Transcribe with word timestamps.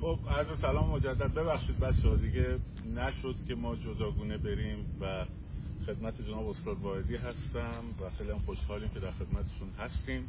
خب 0.00 0.18
عرض 0.30 0.60
سلام 0.60 0.90
مجدد. 0.90 1.34
ببخشید 1.34 1.78
بچه 1.78 2.16
دیگه 2.16 2.58
نشد 2.94 3.34
که 3.48 3.54
ما 3.54 3.76
جداگونه 3.76 4.38
بریم 4.38 4.98
و 5.00 5.24
خدمت 5.86 6.22
جناب 6.22 6.48
استاد 6.48 6.80
واحدی 6.80 7.16
هستم 7.16 7.84
و 8.00 8.10
خیلی 8.18 8.30
هم 8.30 8.38
خوشحالیم 8.38 8.88
که 8.88 9.00
در 9.00 9.10
خدمتشون 9.10 9.70
هستیم. 9.78 10.28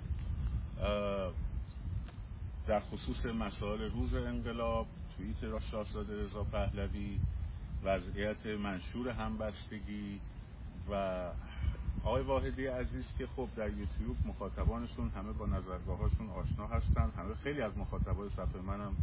در 2.67 2.79
خصوص 2.79 3.25
مسائل 3.25 3.81
روز 3.81 4.13
انقلاب 4.13 4.87
توییت 5.17 5.43
را 5.43 5.59
شاهزاده 5.59 6.21
رضا 6.21 6.43
پهلوی 6.43 7.19
وضعیت 7.83 8.45
منشور 8.45 9.09
همبستگی 9.09 10.19
و 10.91 11.25
آقای 12.03 12.23
واحدی 12.23 12.65
عزیز 12.65 13.05
که 13.17 13.27
خب 13.35 13.47
در 13.55 13.69
یوتیوب 13.69 14.17
مخاطبانشون 14.25 15.09
همه 15.09 15.31
با 15.31 15.45
نظرگاهاشون 15.45 16.29
آشنا 16.29 16.67
هستن 16.67 17.11
همه 17.17 17.35
خیلی 17.43 17.61
از 17.61 17.77
مخاطبای 17.77 18.29
صفحه 18.29 18.61
منم 18.61 18.95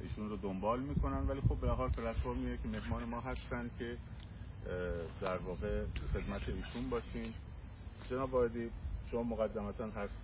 ایشون 0.00 0.28
رو 0.28 0.36
دنبال 0.36 0.80
می‌کنن 0.80 1.26
ولی 1.28 1.40
خب 1.40 1.56
به 1.56 1.70
حال 1.70 1.88
پلتفرمیه 1.90 2.56
که 2.56 2.68
مهمان 2.68 3.04
ما 3.04 3.20
هستن 3.20 3.70
که 3.78 3.96
در 5.20 5.36
واقع 5.36 5.84
خدمت 6.12 6.48
ایشون 6.48 6.90
باشیم 6.90 7.34
جناب 8.10 8.34
واحدی 8.34 8.70
شما 9.10 9.22
مقدمتا 9.22 9.86
هست. 9.86 10.14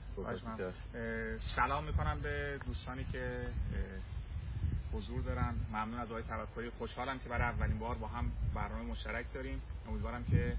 سلام 1.57 1.85
می‌کنم 1.85 2.21
به 2.23 2.59
دوستانی 2.67 3.05
که 3.05 3.47
حضور 4.93 5.23
دارن. 5.23 5.55
ممنون 5.73 6.01
از 6.01 6.11
آقای 6.11 6.23
توکلی 6.23 6.71
خوشحالم 6.71 7.19
که 7.19 7.29
برای 7.29 7.43
اولین 7.43 7.79
بار 7.79 7.95
با 7.95 8.07
هم 8.07 8.33
برنامه 8.55 8.85
مشترک 8.91 9.27
داریم. 9.35 9.63
امیدوارم 9.89 10.25
که 10.25 10.57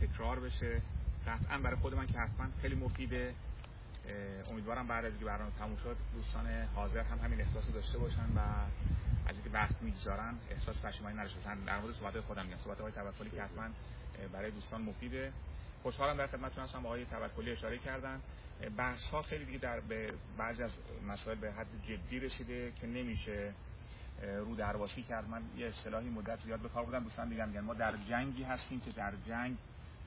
تکرار 0.00 0.40
بشه. 0.40 0.82
قطعا 1.26 1.58
برای 1.58 1.76
خود 1.76 1.94
من 1.94 2.06
که 2.06 2.18
حتما 2.18 2.46
خیلی 2.62 2.74
مفیده. 2.74 3.34
امیدوارم 4.50 4.86
بعد 4.86 5.04
از 5.04 5.12
اینکه 5.12 5.26
برنامه 5.26 5.50
تموم 5.58 5.76
شد 5.76 5.96
دوستان 6.14 6.46
حاضر 6.74 7.02
هم 7.02 7.18
همین 7.18 7.40
احساس 7.40 7.66
رو 7.66 7.72
داشته 7.72 7.98
باشن 7.98 8.26
و 8.36 8.40
از 9.26 9.36
اینکه 9.36 9.50
وقت 9.50 9.82
می‌گذارن 9.82 10.34
احساس 10.50 10.80
پشیمانی 10.80 11.16
نداشته 11.16 11.40
در 11.66 11.80
مورد 11.80 11.94
صحبت 11.94 12.20
خودم 12.20 12.46
میگم. 12.46 12.58
صحبت 12.58 12.80
آقای 12.80 12.92
توکلی 12.92 13.30
که 13.30 13.42
حتما 13.42 13.68
برای 14.32 14.50
دوستان 14.50 14.82
مفیده. 14.82 15.32
خوشحالم 15.82 16.16
در 16.16 16.26
خدمتتون 16.26 16.64
هستم. 16.64 16.86
آقای 16.86 17.04
توکلی 17.04 17.50
اشاره 17.50 17.78
کردن. 17.78 18.20
بحث 18.76 19.14
خیلی 19.28 19.44
دیگه 19.44 19.58
در 19.58 19.80
به 19.80 20.12
بعضی 20.38 20.62
از 20.62 20.70
مسائل 21.08 21.38
به 21.38 21.52
حد 21.52 21.66
جدی 21.84 22.20
رسیده 22.20 22.72
که 22.80 22.86
نمیشه 22.86 23.52
رو 24.22 24.54
درواسی 24.56 25.02
کرد. 25.02 25.28
من 25.28 25.42
یه 25.56 25.66
اصطلاحی 25.66 26.08
مدت 26.08 26.40
زیاد 26.40 26.60
به 26.60 26.68
کار 26.68 26.84
بودم 26.84 27.04
دوستان 27.04 27.28
میگن 27.28 27.48
میگن 27.48 27.60
ما 27.60 27.74
در 27.74 27.94
جنگی 28.08 28.42
هستیم 28.42 28.80
که 28.80 28.90
در 28.90 29.12
جنگ 29.28 29.56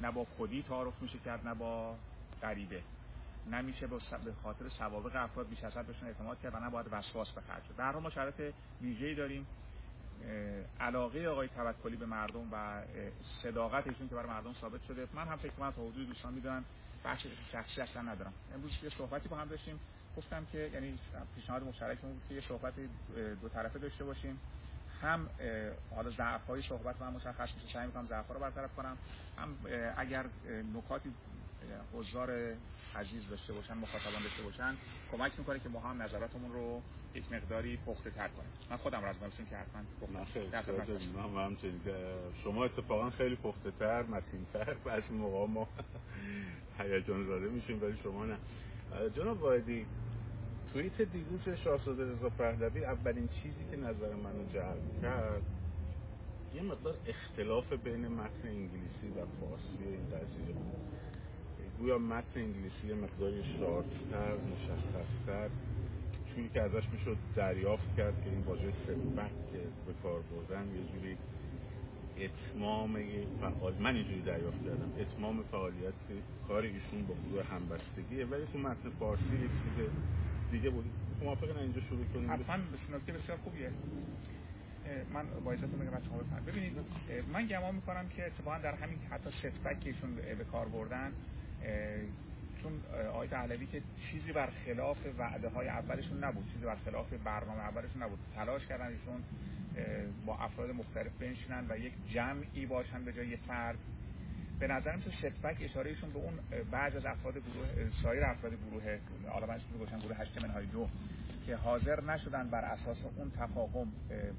نه 0.01 0.11
با 0.11 0.25
خودی 0.25 0.63
تعارف 0.63 1.01
میشه 1.01 1.19
کرد 1.19 1.47
نه 1.47 1.53
با 1.53 1.95
غریبه. 2.41 2.81
نمیشه 3.51 3.87
به 3.87 3.99
خاطر 4.43 4.69
سوابق 4.69 5.15
افراد 5.15 5.49
بیش 5.49 5.63
از 5.63 5.77
حد 5.77 5.87
بهشون 5.87 6.07
اعتماد 6.07 6.39
کرد 6.41 6.55
و 6.55 6.59
نه 6.59 6.69
باید 6.69 6.87
وسواس 6.91 7.31
بخرج 7.31 7.63
در 7.77 7.91
ما 7.91 8.09
شرایط 8.09 8.53
ویژه‌ای 8.81 9.15
داریم 9.15 9.47
علاقه 10.79 11.27
آقای 11.27 11.47
توکلی 11.47 11.95
به 11.95 12.05
مردم 12.05 12.47
و 12.51 12.81
صداقت 13.43 13.87
ایشون 13.87 14.09
که 14.09 14.15
برای 14.15 14.29
مردم 14.29 14.53
ثابت 14.53 14.83
شده. 14.83 15.07
من 15.13 15.27
هم 15.27 15.37
فکر 15.37 15.51
کنم 15.51 15.71
تا 15.71 15.81
حدود 15.81 16.07
دوستان 16.07 16.33
می‌دونن 16.33 16.63
بخش 17.05 17.27
شخصی 17.51 17.81
اصلا 17.81 18.01
ندارم. 18.01 18.33
امروز 18.53 18.71
یه 18.83 18.89
صحبتی 18.89 19.29
با 19.29 19.37
هم 19.37 19.47
داشتیم. 19.47 19.79
گفتم 20.17 20.45
که 20.51 20.69
یعنی 20.73 20.99
پیشنهاد 21.35 21.63
مشترکمون 21.63 22.13
بود 22.13 22.23
که 22.29 22.35
یه 22.35 22.41
صحبت 22.41 22.73
دو 23.41 23.49
طرفه 23.49 23.79
داشته 23.79 24.03
باشیم. 24.03 24.39
هم 25.01 25.29
حالا 25.95 26.09
ضعف 26.09 26.41
صحبت 26.69 27.01
هم 27.01 27.13
مشخص 27.13 27.55
میشه. 27.55 27.73
سعی 27.73 27.85
می‌کنم 27.85 28.05
ضعف 28.05 28.27
رو 28.31 28.39
برطرف 28.39 28.75
کنم. 28.75 28.97
هم 29.37 29.57
اگر 29.97 30.25
نکاتی 30.75 31.13
حضار 31.93 32.55
عزیز 32.95 33.29
داشته 33.29 33.53
باشن 33.53 33.73
مخاطبان 33.73 34.23
داشته 34.23 34.43
باشن 34.43 34.75
کمک 35.11 35.39
می‌کنه 35.39 35.59
که 35.59 35.69
ما 35.69 35.79
هم 35.79 36.01
نظراتمون 36.01 36.51
رو 36.53 36.81
یک 37.15 37.31
مقداری 37.31 37.77
پخته 37.77 38.09
تر 38.09 38.27
کنیم. 38.27 38.49
من 38.69 38.77
خودم 38.77 39.03
از 39.03 39.19
باشم 39.19 39.45
که 39.45 39.55
حتما 39.57 39.81
پخته. 40.01 40.49
شما 42.43 42.65
اتفاقا 42.65 43.09
خیلی 43.09 43.35
پخته 43.35 43.71
تر 43.71 44.03
متین 44.03 44.45
تر 44.53 44.73
بعضی 44.73 45.13
موقع 45.13 45.47
ما 45.53 45.67
هیجان 46.79 47.23
زده 47.23 47.49
میشیم 47.49 47.83
ولی 47.83 47.97
شما 47.97 48.25
نه. 48.25 48.37
جناب 49.15 49.41
واحدی 49.41 49.85
توییت 50.73 51.01
دیروز 51.01 51.49
شاهزاده 51.49 52.11
رضا 52.11 52.29
پهلوی 52.29 52.85
اولین 52.85 53.27
چیزی 53.27 53.65
که 53.71 53.77
نظر 53.77 54.13
منو 54.13 54.45
جلب 54.53 55.01
کرد 55.01 55.41
یه 56.55 56.61
مقدار 56.61 56.95
اختلاف 57.05 57.73
بین 57.73 58.07
متن 58.07 58.47
انگلیسی 58.47 59.07
و 59.09 59.25
فارسی 59.39 59.83
این 59.83 60.05
قضیه 60.07 60.45
بود. 60.53 61.02
گویا 61.83 61.97
متن 61.97 62.39
انگلیسی 62.39 62.93
مقداری 62.93 63.43
شارتتر 63.43 64.35
مشخصتر. 64.35 65.49
چون 66.35 66.49
که 66.53 66.61
ازش 66.61 66.83
می‌شد 66.93 67.17
دریافت 67.35 67.95
کرد 67.97 68.23
که 68.23 68.29
این 68.29 68.41
واژه 68.41 68.71
سبت 68.71 69.31
که 69.51 69.59
به 69.85 69.93
کار 70.03 70.21
بردن 70.21 70.65
یه 70.75 70.83
جوری 70.91 71.17
اتمام 72.17 72.99
فعال 73.41 73.73
من 73.79 73.95
اینجوری 73.95 74.21
دریافت 74.21 74.63
کردم. 74.65 74.91
اتمام 74.99 75.43
فعالیت 75.43 75.93
کار 76.47 76.63
ایشون 76.63 77.05
با 77.07 77.13
گروه 77.29 77.43
همبستگیه. 77.43 78.25
ولی 78.25 78.45
تو 78.53 78.59
متن 78.59 78.89
فارسی 78.99 79.35
یک 79.35 79.51
چیز 79.63 79.85
دیگه 80.51 80.69
بود. 80.69 80.85
موافقن 81.23 81.57
اینجا 81.57 81.81
شروع 81.81 82.05
کنیم؟ 82.13 82.31
حتما 82.31 82.55
نکته 82.97 83.13
بسیار 83.13 83.37
خوبیه. 83.37 83.71
من 85.13 85.25
با 85.45 85.51
اجازهتون 85.51 85.79
بگم 85.79 85.91
بچه‌ها 85.91 86.17
ببینید 86.47 86.73
من 87.33 87.47
گمان 87.47 87.75
می‌کنم 87.75 88.09
که 88.09 88.25
اتفاقا 88.25 88.57
در 88.57 88.75
همین 88.75 88.97
حتی 89.11 89.29
ستفک 89.31 89.79
که 89.79 89.89
ایشون 89.89 90.15
به 90.15 90.43
کار 90.51 90.67
بردن 90.67 91.13
چون 92.61 92.71
آقای 93.09 93.27
پهلوی 93.27 93.65
که 93.65 93.81
چیزی 94.11 94.31
بر 94.31 94.49
خلاف 94.65 94.97
وعده 95.17 95.49
های 95.49 95.67
اولشون 95.67 96.23
نبود 96.23 96.45
چیزی 96.53 96.65
بر 96.65 96.75
خلاف 96.75 97.13
برنامه 97.13 97.59
اولشون 97.59 98.03
نبود. 98.03 98.19
تلاش 98.35 98.67
کردن 98.67 98.87
ایشون 98.87 99.23
با 100.25 100.37
افراد 100.37 100.69
مختلف 100.69 101.11
بنشینن 101.19 101.65
و 101.69 101.77
یک 101.77 101.93
جمعی 102.07 102.65
باشن 102.65 103.05
به 103.05 103.13
جای 103.13 103.37
فرد. 103.37 103.77
به 104.59 104.67
نظر 104.67 104.95
میسه 104.95 105.11
ستبک 105.11 105.57
اشاره 105.61 105.89
ایشون 105.89 106.09
به 106.09 106.19
اون 106.19 106.33
بعض 106.71 106.95
از 106.95 107.05
افراد 107.05 107.33
گروه 107.33 107.89
سایر 108.03 108.23
افراد 108.23 108.53
گروه 108.53 108.97
حالا 109.27 109.47
من 109.47 109.59
گذاشتم 109.75 109.99
گروه 109.99 110.17
هشت 110.17 110.43
منهای 110.43 110.65
دو 110.65 110.89
که 111.45 111.55
حاضر 111.55 112.03
نشدن 112.03 112.49
بر 112.49 112.65
اساس 112.65 113.05
اون 113.17 113.31
تفاهم 113.31 113.91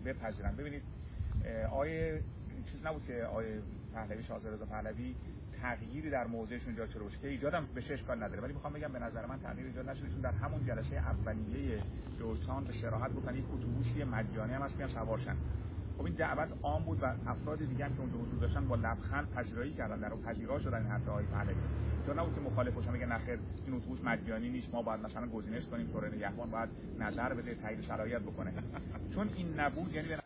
بپذیرن. 0.05 0.57
ببینید 0.57 0.83
آیه 1.71 2.21
چیز 2.73 2.87
نبود 2.87 3.07
که 3.07 3.25
آیه 3.25 3.63
پهلوی 3.95 4.23
شاهزاده 4.23 4.57
رضا 4.57 4.67
پهلوی 4.67 5.15
تغییری 5.65 6.11
در 6.11 6.27
موضعشون 6.27 6.69
ایجاد 6.69 6.89
شده 6.89 7.03
باشه 7.03 7.19
که 7.19 7.29
ایجادم 7.29 7.67
بهش 7.75 7.91
اشکال 7.91 8.23
نداره. 8.23 8.41
ولی 8.41 8.53
می‌خوام 8.53 8.73
بگم 8.73 8.93
به 8.93 8.99
نظر 8.99 9.27
من 9.27 9.41
تغییر 9.41 9.67
ایجاد 9.67 9.89
نشده 9.89 10.21
در 10.23 10.33
همون 10.33 10.67
جلسه 10.67 10.97
اولیه 10.97 11.83
دوستان 12.19 12.65
به 12.65 12.73
صراحت 12.73 13.15
گفتن 13.15 13.37
یک 13.37 13.45
اتوبوسی 13.55 14.05
مجانی 14.05 14.53
هم 14.53 14.63
هست 14.63 14.87
سوارشن 14.87 15.37
خب 15.99 16.05
این 16.05 16.15
دعوت 16.15 16.49
عام 16.63 16.85
بود 16.85 17.03
و 17.03 17.07
افراد 17.27 17.59
دیگه 17.59 17.85
هم 17.85 17.95
که 17.95 18.01
اونجا 18.01 18.19
حضور 18.19 18.41
داشتن 18.41 18.69
با 18.69 18.77
لبخند 18.77 19.31
پذیرایی 19.31 19.73
کردن 19.73 20.01
در 20.01 20.17
پذیرا 20.17 20.59
شدن 20.59 20.79
این 20.79 20.87
حرف 20.87 21.09
های 21.09 21.25
پهلوی. 21.25 21.55
تو 22.07 22.15
نبود 22.15 22.35
که 22.35 22.41
مخالف 22.41 22.75
باشن 22.75 22.93
میگن 22.93 23.13
نخیر 23.13 23.39
این 23.67 23.77
اتوبوس 23.77 24.05
مجانی 24.05 24.51
نیست 24.51 24.75
ما 24.75 24.83
باید 24.83 25.01
مثلا 25.01 25.27
گزینش 25.27 25.67
کنیم 25.67 25.87
شورای 25.87 26.17
نگهبان 26.17 26.51
باید 26.51 26.69
نظر 26.99 27.35
بده 27.35 27.55
تایید 27.55 27.81
شرایط 27.81 28.23
بکنه. 28.23 28.53
چون 29.15 29.29
این 29.37 29.61
نبود 29.61 29.95
یعنی 29.95 30.24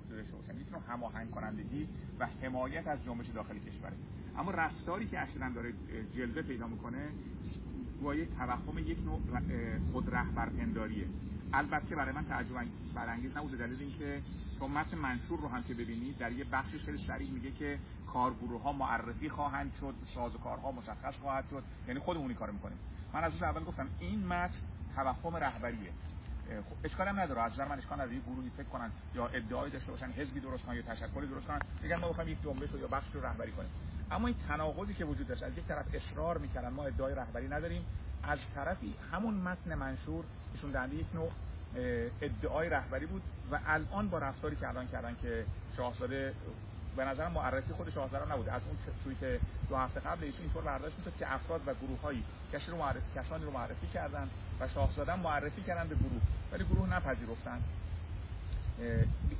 عهده 0.00 0.16
داشته 0.16 0.36
باشن 0.36 0.60
یک 0.60 0.72
نوع 0.72 0.80
هماهنگ 0.88 1.30
کنندگی 1.30 1.88
و 2.18 2.26
حمایت 2.26 2.86
از 2.86 3.04
جنبش 3.04 3.28
داخل 3.28 3.58
کشوره 3.58 3.96
اما 4.38 4.50
رفتاری 4.50 5.06
که 5.06 5.18
اصلا 5.18 5.52
داره 5.54 5.72
جلوه 6.14 6.42
پیدا 6.42 6.66
می‌کنه 6.66 7.08
یک 8.14 8.28
توهم 8.38 8.78
یک 8.78 8.98
نوع 9.04 9.20
خود 9.92 10.14
رهبرپنداریه 10.14 11.06
البته 11.52 11.96
برای 11.96 12.14
من 12.14 12.24
تعجب 12.24 12.54
برانگیز 12.94 13.36
نبوده 13.36 13.56
دلیل 13.56 13.80
اینکه 13.80 14.22
تو 14.58 14.68
متن 14.68 14.98
منشور 14.98 15.40
رو 15.40 15.48
هم 15.48 15.62
که 15.62 15.74
ببینید 15.74 16.18
در 16.18 16.32
یه 16.32 16.44
بخشی 16.52 16.78
خیلی 16.78 16.98
صریح 16.98 17.32
میگه 17.32 17.50
که 17.50 17.78
کارگروه 18.12 18.62
ها 18.62 18.72
معرفی 18.72 19.28
خواهند 19.28 19.72
شد 19.80 19.94
سازوکارها 20.14 20.72
مشخص 20.72 21.16
خواهد 21.16 21.44
شد. 21.50 21.64
یعنی 21.88 22.00
خودمونی 22.00 22.34
کار 22.34 22.50
می‌کنیم. 22.50 22.78
من 23.14 23.24
از 23.24 23.42
اول 23.42 23.64
گفتم 23.64 23.88
این 24.00 24.26
متن 24.26 24.58
توهم 24.94 25.36
رهبریه. 25.36 25.90
خب 26.50 26.76
اشکال 26.84 27.08
هم 27.08 27.20
نداره. 27.20 27.42
از 27.42 27.58
من 27.58 27.78
اشکال 27.78 28.00
نداره. 28.00 28.18
گروهی 28.18 28.50
فکر 28.56 28.66
کنن 28.66 28.90
یا 29.14 29.26
ادعای 29.26 29.70
داشته 29.70 29.92
باشن 29.92 30.10
حزبی 30.10 30.40
درست 30.40 30.64
کنن 30.64 30.76
یا 30.76 30.82
تشکلی 30.82 31.26
درست 31.26 31.46
کنن 31.46 31.60
میگن 31.82 31.96
ما 31.96 32.08
می‌خوایم 32.08 32.30
یک 32.30 32.42
جنبش 32.42 32.74
یا 32.80 32.88
بخش 32.88 33.14
رو 33.14 33.26
رهبری 33.26 33.52
کنیم. 33.52 33.70
اما 34.10 34.26
این 34.26 34.36
تناقضی 34.48 34.94
که 34.94 35.04
وجود 35.04 35.28
داشت 35.28 35.42
از 35.42 35.58
یک 35.58 35.64
طرف 35.64 35.86
اصرار 35.94 36.38
می‌کردن 36.38 36.68
ما 36.68 36.84
ادعای 36.84 37.14
رهبری 37.14 37.48
نداریم 37.48 37.84
از 38.22 38.38
طرفی 38.54 38.94
همون 39.12 39.34
متن 39.34 39.74
منشور 39.74 40.24
ایشون 40.54 40.70
دنده 40.70 40.96
یک 40.96 41.06
نوع 41.14 41.30
ادعای 42.20 42.68
رهبری 42.68 43.06
بود 43.06 43.22
و 43.52 43.60
الان 43.66 44.08
با 44.08 44.18
رفتاری 44.18 44.56
که 44.56 44.68
الان 44.68 44.86
کردن 44.86 45.16
که 45.22 45.46
شاهزاده 45.76 46.34
به 46.96 47.04
نظر 47.04 47.28
معرفی 47.28 47.72
خود 47.72 47.90
شاهزاده 47.90 48.32
نبود. 48.32 48.48
از 48.48 48.62
اون 48.66 48.78
توییت 49.04 49.40
دو 49.68 49.76
هفته 49.76 50.00
قبل 50.00 50.24
ایشون 50.24 50.40
اینطور 50.40 50.62
برداشت 50.62 50.98
می‌شد 50.98 51.16
که 51.18 51.34
افراد 51.34 51.60
و 51.66 51.74
گروه 51.74 52.00
هایی 52.00 52.24
کسی 52.52 52.70
رو 52.70 52.76
معرفی 52.76 53.00
کسانی 53.14 53.44
رو 53.44 53.50
معرفی 53.50 53.86
کردن 53.86 54.30
و 54.60 54.68
شاهزاده 54.68 55.16
معرفی 55.16 55.62
کردن 55.62 55.88
به 55.88 55.94
گروه 55.94 56.20
ولی 56.52 56.64
گروه 56.64 56.94
نپذیرفتن. 56.94 57.60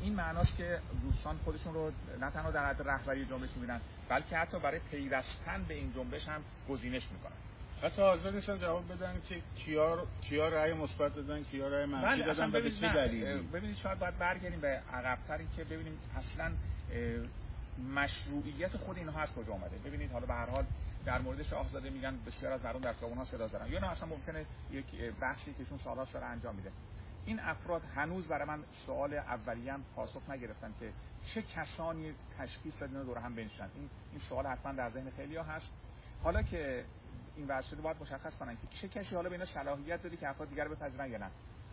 این 0.00 0.14
معناست 0.14 0.56
که 0.56 0.78
دوستان 1.02 1.36
خودشون 1.44 1.74
رو 1.74 1.92
نه 2.20 2.30
تنها 2.30 2.50
در 2.50 2.66
حد 2.66 2.88
رهبری 2.88 3.24
جنبش 3.24 3.48
می‌بینن 3.54 3.80
بلکه 4.08 4.36
حتی 4.36 4.58
برای 4.58 4.80
پیوستن 4.90 5.64
به 5.68 5.74
این 5.74 5.92
جنبش 5.92 6.28
هم 6.28 6.40
گزینش 6.68 7.02
می‌کنن. 7.12 7.36
حتی 7.82 8.02
حاضر 8.02 8.30
نیستن 8.30 8.58
جواب 8.58 8.92
بدن 8.92 9.14
که 9.28 9.42
کیا 9.56 10.06
کیا 10.20 10.48
رأی 10.48 10.72
مثبت 10.72 11.14
دادن 11.14 11.42
کیا 11.42 11.68
رأی 11.68 11.84
منفی 11.86 12.06
بله، 12.06 12.24
دادن 12.26 12.50
به 12.50 12.70
چه 12.70 12.92
دلیلی؟ 12.92 13.42
ببینید 13.42 13.76
شاید 13.76 13.98
باید 13.98 14.18
برگردیم 14.18 14.60
به 14.60 14.80
عقب‌تر. 14.92 15.38
که 15.56 15.64
ببینیم 15.64 15.98
اصلا 16.16 16.52
مشروعیت 17.94 18.76
خود 18.76 18.98
اینها 18.98 19.20
از 19.20 19.32
کجا 19.32 19.52
اومده؟ 19.52 19.78
ببینید 19.78 20.12
حالا 20.12 20.26
به 20.26 20.34
هر 20.34 20.50
حال 20.50 20.64
در 21.04 21.18
مورد 21.18 21.42
شاهزاده 21.42 21.90
میگن 21.90 22.18
بسیار 22.26 22.52
از 22.52 22.64
مردم 22.64 22.80
در 22.80 22.92
ها 22.92 23.24
صدا 23.24 23.48
زدن. 23.48 23.72
یا 23.72 23.80
نه 23.80 23.90
اصلا 23.90 24.08
ممکنه 24.08 24.46
یک 24.70 24.84
بخشی 25.22 25.52
که 25.52 25.60
ایشون 25.60 25.78
سالاش 25.78 26.10
داره 26.12 26.26
انجام 26.26 26.54
میده. 26.54 26.72
این 27.24 27.40
افراد 27.40 27.82
هنوز 27.94 28.26
برای 28.26 28.48
من 28.48 28.64
سوال 28.86 29.14
اولیه 29.14 29.72
هم 29.72 29.84
پاسخ 29.96 30.30
نگرفتن 30.30 30.74
که 30.80 30.92
چه 31.34 31.42
کسانی 31.42 32.14
تشخیص 32.38 32.74
دادن 32.80 33.02
دور 33.02 33.18
هم 33.18 33.34
بنشن 33.34 33.68
این 33.74 33.90
این 34.10 34.20
سوال 34.28 34.46
حتما 34.46 34.72
در 34.72 34.90
ذهن 34.90 35.10
خیلی 35.10 35.36
ها 35.36 35.42
هست. 35.42 35.68
حالا 36.22 36.42
که 36.42 36.84
این 37.36 37.46
وضع 37.48 37.76
باید 37.76 37.96
مشخص 38.00 38.36
کنن 38.36 38.56
که 38.56 38.66
چه 38.80 38.88
کسی 38.88 39.14
حالا 39.14 39.28
به 39.28 39.34
اینا 39.34 39.44
صلاحیت 39.44 40.02
داده 40.02 40.16
که 40.16 40.28
افراد 40.28 40.48
دیگر 40.48 40.68
بپذیرن 40.68 41.10
یا 41.10 41.18
نه. 41.18 41.30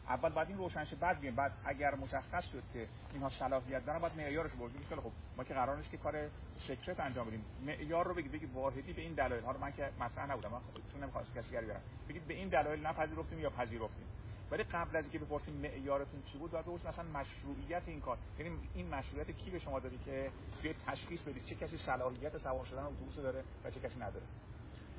اول 0.09 0.29
بعد 0.29 0.47
این 0.47 0.57
روشن 0.57 0.85
شه 0.85 0.95
بعد 0.95 1.19
بیایم 1.19 1.35
بعد 1.35 1.51
اگر 1.65 1.95
مشخص 1.95 2.45
شد 2.51 2.63
که 2.73 2.87
اینها 3.13 3.29
صلاحیت 3.29 3.85
دارن 3.85 3.99
باید 3.99 4.17
معیارش 4.17 4.51
بگیم 4.51 4.85
خیلی 4.89 5.01
خب 5.01 5.11
ما 5.37 5.43
که 5.43 5.53
قرار 5.53 5.77
نیست 5.77 5.91
که 5.91 5.97
کار 5.97 6.29
سکرت 6.67 6.99
انجام 6.99 7.27
بدیم. 7.27 7.45
معیار 7.65 8.07
رو 8.07 8.13
بگید 8.13 8.31
بگید 8.31 8.53
واحدی 8.53 8.93
به 8.93 9.01
این 9.01 9.13
دلایل. 9.13 9.43
ها 9.43 9.51
رو 9.51 9.59
من 9.59 9.71
که 9.71 9.89
مطرح 9.99 10.31
نبودم. 10.31 10.51
من 10.51 10.59
چون 10.91 11.03
نمی‌خواست 11.03 11.33
کسی 11.33 11.49
دیگه 11.49 11.61
بیارم. 11.61 11.81
بگید 12.09 12.27
به 12.27 12.33
این 12.33 12.49
دلایل 12.49 12.87
نپذیرفتیم 12.87 13.39
یا 13.39 13.49
پذیرفتیم. 13.49 14.07
ولی 14.51 14.63
قبل 14.63 14.95
از 14.95 15.03
اینکه 15.03 15.19
بپرسیم 15.19 15.53
معیارتون 15.53 16.21
چی 16.21 16.37
بود 16.37 16.51
باید 16.51 16.65
بپرسیم 16.65 16.89
مثلا 16.89 17.03
مشروعیت 17.03 17.83
این 17.85 18.01
کار. 18.01 18.17
یعنی 18.39 18.57
این 18.73 18.89
مشروعیت 18.89 19.31
کی 19.31 19.51
به 19.51 19.59
شما 19.59 19.79
دادی 19.79 19.97
که 19.97 20.31
بیاید 20.61 20.77
تشخیص 20.87 21.21
بدید 21.21 21.45
چه 21.45 21.55
کسی 21.55 21.77
صلاحیت 21.77 22.37
سوار 22.37 22.65
شدن 22.65 22.83
اتوبوس 22.83 23.15
داره 23.15 23.43
و 23.63 23.71
چه 23.71 23.79
کسی 23.79 23.99
نداره. 23.99 24.25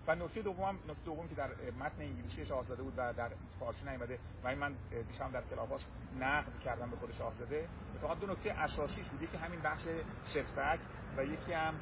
و 0.08 0.14
نکته 0.14 0.42
دوم 0.42 0.74
نکته 0.88 1.04
دوم 1.04 1.28
که 1.28 1.34
در 1.34 1.48
متن 1.80 2.02
انگلیسی 2.02 2.46
شاهزاده 2.46 2.82
بود 2.82 2.94
و 2.96 3.12
در 3.12 3.30
فارسی 3.60 3.84
نیامده 3.84 4.18
و 4.44 4.48
این 4.48 4.58
من 4.58 4.74
دیشب 5.08 5.32
در 5.32 5.42
کلاباس 5.50 5.84
نقد 6.20 6.58
کردم 6.64 6.90
به 6.90 6.96
خود 6.96 7.12
شاهزاده 7.12 7.68
فقط 8.02 8.18
دو 8.18 8.26
نکته 8.26 8.52
اساسیش 8.52 9.06
بود. 9.06 9.30
که 9.32 9.38
همین 9.38 9.60
بخش 9.60 9.82
شفتک 10.34 10.78
و 11.16 11.24
یکی 11.24 11.52
هم 11.52 11.74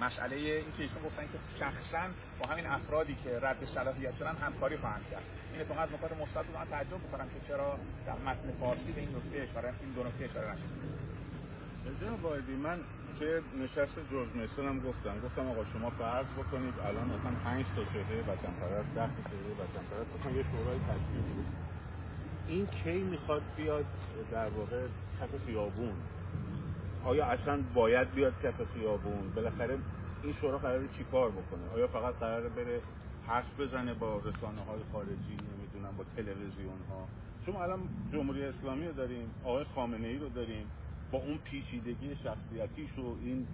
مسئله 0.00 0.36
این 0.36 0.72
که 0.76 0.82
ایشون 0.82 1.02
گفتن 1.02 1.22
که 1.22 1.38
شخصا 1.58 2.08
با 2.40 2.46
همین 2.46 2.66
افرادی 2.66 3.14
که 3.14 3.38
رد 3.42 3.64
صلاحیت 3.64 4.16
شدن 4.16 4.36
همکاری 4.36 4.76
خواهند 4.76 5.04
کرد. 5.10 5.22
این 5.52 5.60
اتفاقا 5.60 5.80
از 5.80 5.92
نکات 5.92 6.12
مثبت 6.12 6.44
من 6.54 6.66
تعجب 6.70 7.02
می‌کنم 7.02 7.28
که 7.28 7.48
چرا 7.48 7.78
در 8.06 8.12
متن 8.12 8.52
فارسی 8.60 8.92
به 8.92 9.00
این 9.00 9.16
نکته 9.16 9.42
اشاره 9.42 9.74
این 9.80 9.92
دو 9.92 10.04
نکته 10.04 10.24
اشاره 10.24 10.52
نشد 10.52 12.50
من 12.50 12.80
توی 13.18 13.40
نشست 13.64 13.98
میسون 14.34 14.66
هم 14.66 14.80
گفتم 14.80 15.20
گفتم 15.24 15.48
آقا 15.48 15.64
شما 15.64 15.90
فرض 15.90 16.26
بکنید 16.26 16.74
الان 16.84 17.04
مثلا 17.04 17.32
5 17.44 17.64
تا 17.76 17.84
شده 17.84 18.20
وطن 18.20 18.52
پرست 18.60 18.94
10 18.94 19.06
تا 19.06 19.22
شده 19.30 19.52
وطن 19.52 19.84
پرست 19.90 20.20
مثلا 20.20 20.32
یه 20.32 20.42
شورای 20.42 20.78
تشکیل 20.78 21.44
این 22.48 22.66
کی 22.66 23.02
می‌خواد 23.02 23.42
بیاد 23.56 23.84
در 24.32 24.48
واقع 24.48 24.86
کف 25.20 25.44
خیابون؟ 25.46 25.94
آیا 27.04 27.26
اصلا 27.26 27.62
باید 27.74 28.14
بیاد 28.14 28.32
کف 28.42 28.62
خیابون؟ 28.74 29.32
بالاخره 29.36 29.78
این 30.22 30.32
شورا 30.32 30.58
قراره 30.58 30.88
چی 30.88 31.04
کار 31.04 31.30
بکنه؟ 31.30 31.70
آیا 31.74 31.86
فقط 31.86 32.14
قراره 32.14 32.48
بره 32.48 32.80
حرف 33.26 33.60
بزنه 33.60 33.94
با 33.94 34.18
رسانه 34.18 34.60
های 34.60 34.80
خارجی 34.92 35.36
نمی‌دونم 35.36 35.96
با 35.96 36.04
تلویزیون 36.16 36.78
ها 36.90 37.08
شما 37.46 37.62
الان 37.62 37.80
جمهوری 38.12 38.44
اسلامی 38.44 38.86
رو 38.86 38.92
داریم 38.92 39.30
آقای 39.44 39.64
خامنه 39.64 40.08
ای 40.08 40.18
رو 40.18 40.28
داریم. 40.28 40.66
با 41.12 41.18
اون 41.18 41.38
پیچیدگی 41.38 42.16
شخصیتیش 42.16 42.98
و 42.98 43.16
این 43.24 43.46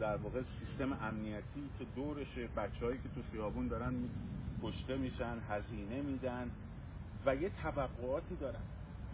در 0.00 0.16
واقع 0.16 0.42
سیستم 0.42 0.92
امنیتی 0.92 1.62
که 1.78 1.84
دورشه 1.96 2.46
بچههایی 2.56 2.98
که 2.98 3.08
تو 3.14 3.20
خیابون 3.32 3.68
دارن 3.68 3.94
کشته 4.62 4.96
میشن 4.96 5.36
هزینه 5.48 6.02
میدن 6.02 6.50
و 7.26 7.36
یه 7.36 7.50
توقعاتی 7.62 8.36
دارن. 8.40 8.60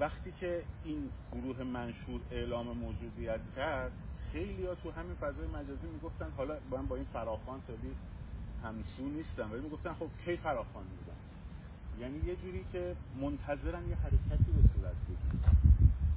وقتی 0.01 0.33
که 0.41 0.63
این 0.85 1.09
گروه 1.33 1.63
منشور 1.63 2.21
اعلام 2.31 2.67
موجودیت 2.77 3.41
کرد 3.57 3.93
خیلی 4.33 4.67
ها 4.67 4.75
تو 4.75 4.91
همین 4.91 5.15
فضای 5.15 5.47
مجازی 5.47 5.87
می‌گفتن 5.95 6.27
حالا 6.37 6.57
من 6.71 6.87
با 6.87 6.97
این 6.97 7.05
فراخان 7.13 7.61
خیلی 7.67 7.95
همسو 8.65 9.09
نیستم 9.17 9.53
ولی 9.53 9.61
می‌گفتن 9.61 9.93
خب 9.93 10.09
کی 10.25 10.37
فراخان 10.37 10.85
میدن؟ 10.85 11.21
یعنی 12.01 12.29
یه 12.29 12.37
جوری 12.37 12.65
که 12.73 12.97
منتظرن 13.21 13.89
یه 13.89 13.97
حرکتی 13.97 14.53
به 14.53 14.69
صورت 14.75 14.95
بگیره. 15.09 15.57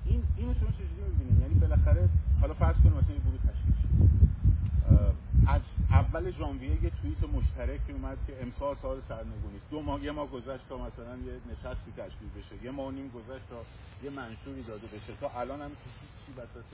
این 0.05 0.23
اینو 0.37 0.53
شما 0.53 0.69
چجوری 0.71 1.09
می‌بینید 1.09 1.41
یعنی 1.41 1.53
بالاخره 1.53 2.09
حالا 2.41 2.53
فرض 2.53 2.75
کنیم 2.75 2.93
مثلا 2.93 3.13
این 3.13 3.23
گروه 3.23 3.39
تشکیل 3.39 3.73
از 5.47 5.61
اول 6.23 6.31
ژانویه 6.31 6.83
یه 6.83 6.89
توییت 6.89 7.23
مشترکی 7.23 7.91
اومد 7.91 8.17
که 8.27 8.41
امسال 8.41 8.75
سال 8.81 9.01
سرنگونی 9.07 9.57
است. 9.57 9.69
دو 9.71 9.81
ماه 9.81 10.03
یه 10.03 10.11
ماه 10.11 10.27
گذشت 10.27 10.69
تا 10.69 10.77
مثلا 10.77 11.17
یه 11.17 11.33
نشستی 11.51 11.91
تشکیل 11.91 12.29
بشه. 12.37 12.65
یه 12.65 12.71
ماه 12.71 12.91
نیم 12.91 13.09
گذشت 13.09 13.49
تا 13.49 13.63
یه 14.03 14.09
منشوری 14.09 14.63
داده 14.63 14.87
بشه. 14.87 15.13
تا 15.21 15.29
الان 15.29 15.61
هم 15.61 15.71
چی 16.25 16.33
وسط 16.37 16.65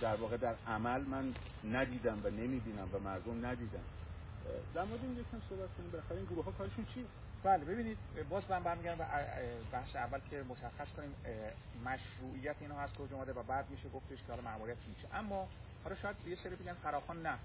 در 0.00 0.16
واقع 0.16 0.36
در 0.36 0.54
عمل 0.66 1.00
من 1.00 1.34
ندیدم 1.64 2.20
و 2.24 2.30
نمی‌بینم 2.30 2.88
و 2.92 2.98
مردم 2.98 3.46
ندیدم 3.46 3.84
در 4.74 4.84
مورد 4.84 5.00
این 5.02 5.12
یکم 5.12 5.40
صحبت 5.48 5.68
کنیم. 5.76 5.90
بالاخره 5.90 6.16
این 6.16 6.26
گروه 6.26 6.44
ها 6.44 6.50
کارشون 6.50 6.86
چیه 6.94 7.04
بله 7.42 7.64
ببینید 7.64 7.98
باز 8.30 8.50
من 8.50 8.62
برمیگردم 8.62 8.98
به 8.98 9.78
بخش 9.78 9.96
اول 9.96 10.20
که 10.30 10.42
مشخص 10.48 10.92
کنیم 10.92 11.14
مشروعیت 11.84 12.56
اینا 12.60 12.74
هست 12.74 12.94
کجا 12.94 13.16
اومده 13.16 13.32
و 13.32 13.42
بعد 13.42 13.70
میشه 13.70 13.88
گفتش 13.88 14.18
که 14.18 14.26
حالا 14.28 14.42
مأموریت 14.42 14.76
میشه. 14.88 15.14
اما 15.14 15.48
حالا 15.84 15.96
شاید 15.96 16.16
یه 16.26 16.34
سری 16.34 16.56
بگن 16.56 16.72
فراخان 16.72 17.22
نه. 17.22 17.38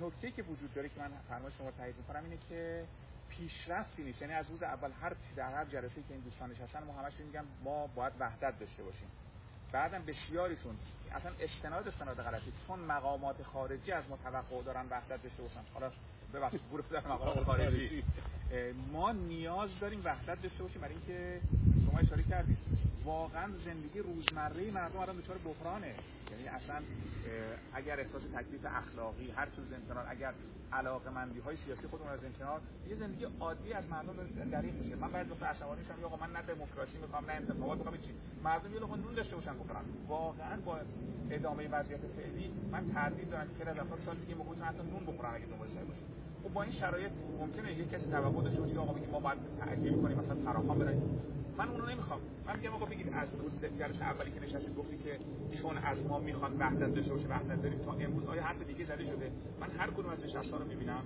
نکته 0.00 0.30
که 0.30 0.42
وجود 0.42 0.74
داره 0.74 0.88
که 0.88 1.00
من 1.00 1.10
فرمایش 1.28 1.54
شما 1.58 1.70
تایید 1.70 1.96
می‌کنم 1.96 2.24
اینه 2.24 2.38
که 2.48 2.84
پیشرفتی 3.28 4.04
نیست. 4.04 4.22
یعنی 4.22 4.34
از 4.34 4.50
روز 4.50 4.62
اول 4.62 4.90
هر 5.02 5.12
در 5.36 5.50
هر 5.50 5.64
جلسه 5.64 6.02
که 6.08 6.14
این 6.14 6.20
دوستان 6.20 6.50
نشستن 6.50 6.84
ما 6.84 6.92
همش 6.92 7.12
میگم 7.20 7.44
ما 7.64 7.86
باید 7.86 8.12
وحدت 8.18 8.58
داشته 8.58 8.82
باشیم. 8.82 9.08
بعدم 9.72 10.04
بسیاریشون 10.04 10.76
اصلا 11.12 11.32
استناد 11.40 11.88
استناد 11.88 12.22
غلطی. 12.22 12.52
چون 12.66 12.78
مقامات 12.78 13.42
خارجی 13.42 13.92
از 13.92 14.04
متوقع 14.10 14.62
دارن 14.62 14.86
وحدت 14.90 15.22
داشته 15.22 15.42
باشن. 15.42 15.60
حالا 15.74 15.90
ببخشید 16.34 16.60
برو 16.72 16.82
در 16.82 17.06
مقامات 17.06 17.44
خارجی. 17.44 18.04
ما 18.92 19.12
نیاز 19.12 19.78
داریم 19.78 20.00
وحدت 20.04 20.42
داشته 20.42 20.62
باشیم 20.62 20.80
برای 20.80 20.94
اینکه 20.94 21.40
شما 21.86 21.98
اشاره 21.98 22.22
کردید. 22.22 22.58
واقعا 23.04 23.48
زندگی 23.64 23.98
روزمره 23.98 24.70
مردم 24.70 24.98
الان 24.98 25.16
دچار 25.16 25.38
بحرانه. 25.38 25.94
یعنی 26.30 26.48
اصلا 26.48 26.82
اگر 27.74 28.00
احساس 28.00 28.22
تکلیف 28.22 28.64
اخلاقی 28.64 29.30
هر 29.30 29.46
چیز 29.46 29.72
امتنان 29.72 30.06
اگر 30.08 30.34
علاقه 30.72 31.10
مندی 31.10 31.40
های 31.40 31.56
سیاسی 31.56 31.86
خودمون 31.86 32.10
از 32.10 32.24
امتنان 32.24 32.60
یه 32.88 32.96
زندگی 32.96 33.26
عادی 33.40 33.72
از 33.72 33.88
مردم 33.88 34.12
دریغ 34.50 34.74
میشه. 34.74 34.96
من 34.96 35.12
بعضی 35.12 35.30
وقت 35.30 35.42
عصبانی 35.42 35.80
میشم 35.80 36.04
آقا 36.04 36.26
من 36.26 36.32
نه 36.32 36.42
دموکراسی 36.42 36.98
می‌خوام 36.98 37.24
نه 37.24 37.32
انتخابات 37.32 37.78
می‌خوام 37.78 37.96
چی 37.96 38.14
مردم 38.44 38.74
یه 38.74 38.80
لقمه 38.80 38.96
نون 38.96 39.14
داشته 39.14 39.36
باشن 39.36 39.54
بخورن. 39.58 39.84
واقعا 40.08 40.56
با 40.60 40.78
ادامه 41.30 41.68
وضعیت 41.68 42.00
فعلی 42.00 42.52
من 42.72 42.92
تردید 42.92 43.30
دارم 43.30 43.48
که 43.48 43.54
خیلی 43.58 43.70
از 43.70 43.78
افراد 43.78 44.00
شاید 44.04 44.20
دیگه 44.20 44.34
حتی 44.64 44.82
نون 44.82 45.06
بخورن 45.06 45.34
اگه 45.34 45.46
دنبال 45.46 45.68
باشه 45.68 46.02
خب 46.42 46.52
با 46.54 46.62
این 46.62 46.72
شرایط 46.72 47.12
ممکنه 47.40 47.72
یک 47.72 47.90
کسی 47.90 48.10
توقع 48.10 48.42
داشته 48.42 48.60
باشه 48.60 48.78
آقا 48.78 48.92
بگیم 48.92 49.10
ما 49.10 49.20
باید 49.20 49.38
تعجیل 49.60 50.02
کنیم 50.02 50.18
مثلا 50.18 50.34
فراخوان 50.34 50.78
بریم 50.78 51.02
من 51.58 51.68
اونو 51.68 51.86
نمی‌خوام. 51.86 52.20
من 52.46 52.56
میگم 52.56 52.72
آقا 52.74 52.86
بگید 52.86 53.06
از 53.14 53.28
جلسه 53.78 54.04
اولی 54.04 54.30
که 54.30 54.40
نشستید 54.40 54.76
گفتی 54.76 54.96
که 54.98 55.18
چون 55.62 55.78
از 55.78 56.06
ما 56.06 56.18
می‌خوان 56.18 56.56
وحدت 56.58 56.94
داشته 56.94 57.12
باشه 57.14 57.28
وحدت 57.28 57.62
داریم 57.62 57.78
تا 57.78 57.92
امروز. 57.92 58.26
آیا 58.26 58.42
حرف 58.42 58.62
دیگه 58.62 58.84
زده 58.84 59.04
شده؟ 59.04 59.30
من 59.60 59.70
هر 59.78 59.90
کدوم 59.90 60.10
از 60.10 60.24
نشست‌ها 60.24 60.56
رو 60.58 60.64
می‌بینم. 60.64 61.02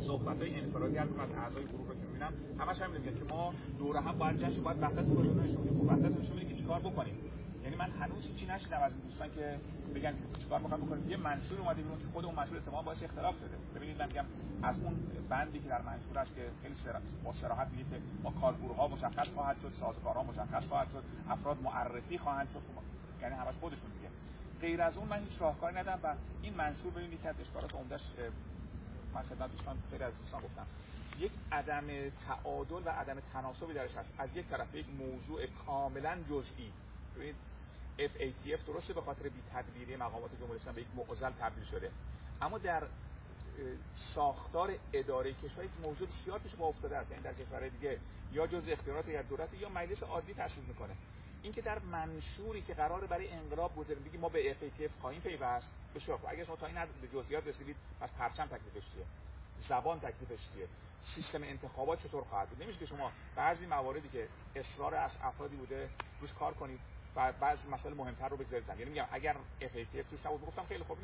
صحبت 0.00 0.40
های 0.40 0.60
انفرادی 0.60 0.96
هر 0.96 1.02
از 1.02 1.30
اعضای 1.36 1.64
گروه 1.64 1.88
رو 1.88 1.94
که 1.94 2.06
می‌بینم 2.06 2.32
همش 2.58 2.82
هم 2.82 2.90
میگن 2.90 3.14
که 3.14 3.34
ما 3.34 3.54
دوره 3.78 4.00
هم 4.00 4.18
باید 4.18 4.36
جشن 4.36 4.62
باید 4.62 4.82
وحدت 4.82 5.08
رو 5.08 5.22
نشون 5.22 5.64
بدیم 5.64 5.88
وحدت 5.88 6.20
نشون 6.20 6.36
بدیم 6.36 6.48
که 6.48 6.54
چیکار 6.54 6.80
بکنیم؟ 6.80 7.14
یعنی 7.64 7.76
من 7.76 7.90
هنوز 7.90 8.26
هیچی 8.26 8.46
نشیدم 8.46 8.82
از 8.82 9.02
دوستان 9.02 9.34
که 9.34 9.60
بگن 9.94 10.14
چیکار 10.38 10.60
می‌خوام 10.60 10.80
بکنیم. 10.80 11.10
یه 11.10 11.16
منشور 11.16 11.60
اومده 11.60 11.82
بیرون 11.82 11.98
که 11.98 12.04
خود 12.12 12.24
اون 12.24 12.34
منشور 12.34 12.56
اتفاقا 12.56 12.82
باعث 12.82 13.02
اختلاف 13.02 13.34
شده. 13.38 13.56
ببینید 13.74 13.98
من 14.02 14.06
میگم 14.06 14.24
از 14.62 14.80
اون 14.80 14.94
بندی 15.28 15.58
که 15.58 15.68
در 15.68 15.82
منشور 15.82 16.18
است 16.18 16.34
که 16.34 16.50
خیلی 16.62 16.74
با 17.24 17.32
صراحت 17.32 17.68
میگه 17.68 17.84
که 17.90 18.00
با 18.22 18.30
کارگروه 18.30 18.92
مشخص 18.92 19.28
خواهد 19.28 19.60
شد 19.62 19.72
سازوکارها 19.80 20.22
مشخص 20.22 20.66
خواهد 20.68 20.88
شد 20.92 21.04
افراد 21.30 21.62
معرفی 21.62 22.18
خواهند 22.18 22.48
شد. 22.52 22.62
یعنی 23.22 23.34
همش 23.34 23.54
خودشون 23.54 23.90
میگه 23.96 24.08
غیر 24.60 24.82
از 24.82 24.96
اون 24.96 25.08
من 25.08 25.18
هیچ 25.18 25.40
راهکاری 25.40 25.76
ندارم 25.76 26.00
و 26.02 26.14
این 26.42 26.54
منشور 26.54 26.90
ببینید 26.92 27.22
که 27.22 27.28
از 27.28 27.40
اشکالات 27.40 27.74
من 29.14 29.22
خدمت 29.22 29.50
دوستان 29.50 29.76
خیلی 29.90 30.04
از 30.04 30.12
دوستان 30.18 30.42
گفتم. 30.42 30.66
یک 31.18 31.32
عدم 31.52 31.84
تعادل 32.26 32.82
و 32.84 32.88
عدم 32.88 33.20
تناسبی 33.32 33.74
درش 33.74 33.96
هست. 33.96 34.12
از 34.18 34.36
یک 34.36 34.46
طرف 34.46 34.74
یک 34.74 34.86
موضوع 34.98 35.46
کاملا 35.66 36.16
جزئی. 36.30 36.72
ببینید 37.16 37.34
FATF 37.98 38.66
درسته 38.66 38.92
به 38.92 39.00
خاطر 39.00 39.22
بی 39.22 39.42
تدبیری 39.54 39.96
مقامات 39.96 40.30
جمهوری 40.40 40.58
اسلامی 40.58 40.76
به 40.76 40.82
یک 40.82 41.08
معضل 41.08 41.30
تبدیل 41.30 41.64
شده. 41.64 41.90
اما 42.40 42.58
در 42.58 42.82
ساختار 44.14 44.74
اداره 44.92 45.32
کشور 45.32 45.64
یک 45.64 45.70
موضوع 45.82 46.08
بسیار 46.08 46.38
پیش 46.38 46.54
ما 46.58 46.66
افتاده 46.66 46.96
است 46.96 47.10
یعنی 47.10 47.22
در 47.22 47.34
کشورهای 47.34 47.70
دیگه 47.70 47.98
یا 48.32 48.46
جز 48.46 48.68
اختیارات 48.68 49.08
یا 49.08 49.22
دولت 49.22 49.54
یا 49.54 49.68
مجلس 49.68 50.02
عادی 50.02 50.34
تصویب 50.34 50.68
می‌کنه. 50.68 50.96
اینکه 51.42 51.62
در 51.62 51.78
منشوری 51.78 52.62
که 52.62 52.74
قرار 52.74 53.06
برای 53.06 53.28
انقلاب 53.28 53.76
گذاریم 53.76 54.04
بگیم 54.04 54.20
ما 54.20 54.28
به 54.28 54.54
FATF 54.54 55.00
خواهیم 55.00 55.20
پیوست. 55.20 55.72
بسیار 55.94 56.18
خوب. 56.18 56.30
اگر 56.30 56.44
شما 56.44 56.56
تا 56.56 56.66
این 56.66 56.76
به 57.02 57.08
جزئیات 57.08 57.46
رسیدید 57.46 57.76
از 58.00 58.12
پرچم 58.12 58.46
تکلیفش 58.46 58.86
چیه؟ 58.94 59.04
زبان 59.68 60.00
تکلیفش 60.00 60.48
چیه؟ 60.54 60.68
سیستم 61.14 61.42
انتخابات 61.42 62.02
چطور 62.02 62.24
خواهد 62.24 62.48
بود؟ 62.48 62.62
نمیشه 62.62 62.78
که 62.78 62.86
شما 62.86 63.12
بعضی 63.36 63.66
مواردی 63.66 64.08
که 64.08 64.28
اصرار 64.56 64.94
از 64.94 65.10
افرادی 65.22 65.56
بوده 65.56 65.88
روش 66.20 66.32
کار 66.32 66.54
کنید. 66.54 66.80
و 67.16 67.32
بعضی 67.32 67.68
مسائل 67.68 67.94
مهمتر 67.94 68.28
رو 68.28 68.36
بگذارید 68.36 68.68
یعنی 68.68 68.84
میگم 68.84 69.06
اگر 69.12 69.36
FATF 69.60 70.10
توش 70.10 70.26
نبود 70.26 70.46
گفتم 70.46 70.64
خیلی 70.64 70.84
خوب 70.84 70.98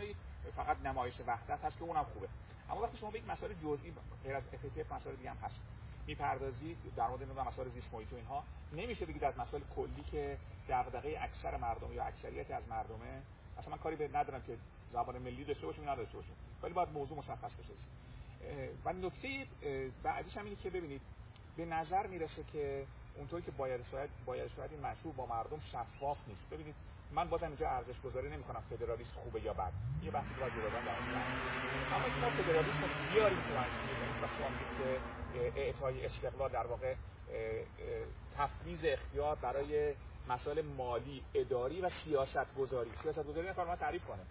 فقط 0.56 0.76
نمایش 0.84 1.20
وحدت 1.26 1.64
هست 1.64 1.78
که 1.78 1.84
اونم 1.84 2.04
خوبه. 2.04 2.28
اما 2.70 2.80
وقتی 2.80 2.96
شما 2.96 3.10
به 3.10 3.18
یک 3.18 3.28
مسائل 3.28 3.52
جزئی 3.54 3.94
غیر 4.24 4.36
از 4.36 4.44
FATF 4.44 4.92
مسائل 4.92 5.16
دیگه 5.16 5.30
هم 5.30 5.36
هست 5.36 5.60
می‌پردازید 6.06 6.76
در 6.96 7.08
مورد 7.08 7.22
این 7.22 7.32
مسائل 7.32 7.68
زیست 7.68 7.94
محیط 7.94 8.12
و 8.12 8.16
اینها 8.16 8.44
نمیشه 8.72 9.06
بگید 9.06 9.24
از 9.24 9.38
مسائل 9.38 9.62
کلی 9.76 10.02
که 10.10 10.38
دغدغه 10.68 11.18
اکثر 11.20 11.56
مردم 11.56 11.92
یا 11.92 12.04
اکثریت 12.04 12.50
از 12.50 12.68
مردمه. 12.68 13.22
اصلا 13.58 13.70
من 13.70 13.78
کاری 13.78 13.96
به 13.96 14.08
ندارم 14.08 14.42
که 14.42 14.56
زبان 14.92 15.18
ملی 15.18 15.44
داشته 15.44 15.66
باشیم 15.66 15.90
نداشته 15.90 16.16
باشیم 16.16 16.34
ولی 16.62 16.72
باید 16.72 16.88
موضوع 16.88 17.18
مشخص 17.18 17.52
بشه. 17.54 17.72
و 18.84 18.92
نکته 18.92 19.46
بعدیش 20.02 20.36
هم 20.36 20.44
اینه 20.44 20.56
که 20.56 20.70
ببینید 20.70 21.02
به 21.56 21.64
نظر 21.64 22.06
می‌رسه 22.06 22.44
که 22.52 22.86
اونطوری 23.18 23.42
که 23.42 23.50
باید 23.50 23.84
شاید 23.90 24.10
باید 24.26 24.48
شاید 24.48 24.72
این 24.72 24.80
مشروع 24.80 25.14
با 25.14 25.26
مردم 25.26 25.60
شفاف 25.60 26.18
نیست. 26.28 26.50
ببینید 26.50 26.74
من 27.12 27.28
بازم 27.28 27.46
اینجا 27.46 27.70
ارزش 27.70 28.00
گذاری 28.00 28.30
نمی 28.30 28.42
کنم 28.42 28.62
فدرالیست 28.70 29.12
خوبه 29.14 29.40
یا 29.40 29.52
بد. 29.52 29.72
یه 30.02 30.10
بحثی 30.10 30.34
باید 30.40 30.52
جداگانه 30.52 30.84
در 30.84 30.98
اما 31.94 32.04
اینکه 32.04 32.20
ما 32.20 32.30
فدرالیسم 32.30 32.82
رو 32.82 33.12
بیاریم 33.12 33.38
تو 33.38 33.54
و 33.54 34.28
شما 34.38 34.48
که 34.78 35.00
اعطای 35.56 36.06
استقلال 36.06 36.50
در 36.50 36.66
واقع 36.66 36.94
تفویض 38.36 38.80
اختیار 38.84 39.36
برای 39.36 39.94
مسائل 40.28 40.62
مالی 40.62 41.22
اداری 41.34 41.80
و 41.80 41.90
سیاست 42.04 42.54
گذاری 42.58 42.90
سیاست 43.02 43.24
گذاری 43.24 43.48
نفر 43.48 43.76
تعریف 43.76 44.04
کنه. 44.04 44.22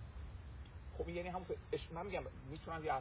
خب 0.98 1.10
یعنی 1.10 1.29
هم 1.29 1.46
من 1.91 2.06
میگم 2.06 2.24
می‌تونن 2.50 2.84
یه 2.84 2.94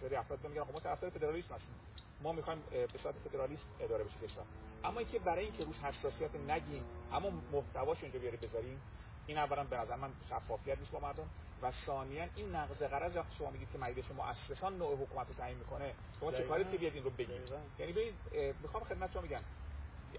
سری 0.00 0.16
افراد 0.16 0.38
خب 0.38 0.72
ما 0.72 0.80
طرفدار 0.80 1.10
فدرالیسم 1.10 1.54
هستیم. 1.54 1.74
ما 2.22 2.32
می‌خوایم 2.32 2.62
به 2.70 2.98
صورت 2.98 3.14
فدرالیست 3.14 3.68
اداره 3.80 4.04
بشه 4.04 4.18
کشور. 4.18 4.44
اما 4.84 4.98
اینکه 4.98 5.18
برای 5.18 5.44
اینکه 5.44 5.64
روش 5.64 5.78
حساسیت 5.78 6.34
نگیم 6.34 6.84
اما 7.12 7.30
محتواش 7.52 8.02
اینجا 8.02 8.18
بیاره 8.18 8.36
بذاریم 8.36 8.80
این 9.26 9.38
اولا 9.38 9.64
به 9.64 9.76
نظر 9.76 9.96
من 9.96 10.10
شفافیت 10.28 10.78
نیست 10.78 10.92
با 10.92 11.00
مردم. 11.00 11.28
و 11.62 11.72
ثانیا 11.86 12.28
این 12.36 12.54
نقض 12.54 12.82
قرض 12.82 13.16
وقتی 13.16 13.36
شما 13.38 13.50
میگید 13.50 13.70
که 13.72 13.78
مجلس 13.78 14.10
مؤسسان 14.10 14.78
نوع 14.78 14.96
حکومت 14.96 15.28
رو 15.28 15.34
تعیین 15.34 15.58
می‌کنه 15.58 15.94
شما 16.20 16.32
چه 16.32 16.42
کاری 16.42 16.64
که 16.64 16.78
بیاد 16.78 16.94
این 16.94 17.04
رو 17.04 17.10
بگید؟ 17.10 17.52
یعنی 17.78 17.92
ببین 17.92 18.14
می‌خوام 18.62 18.84
خدمت 18.84 19.12
شما 19.12 19.22
میگم 19.22 19.40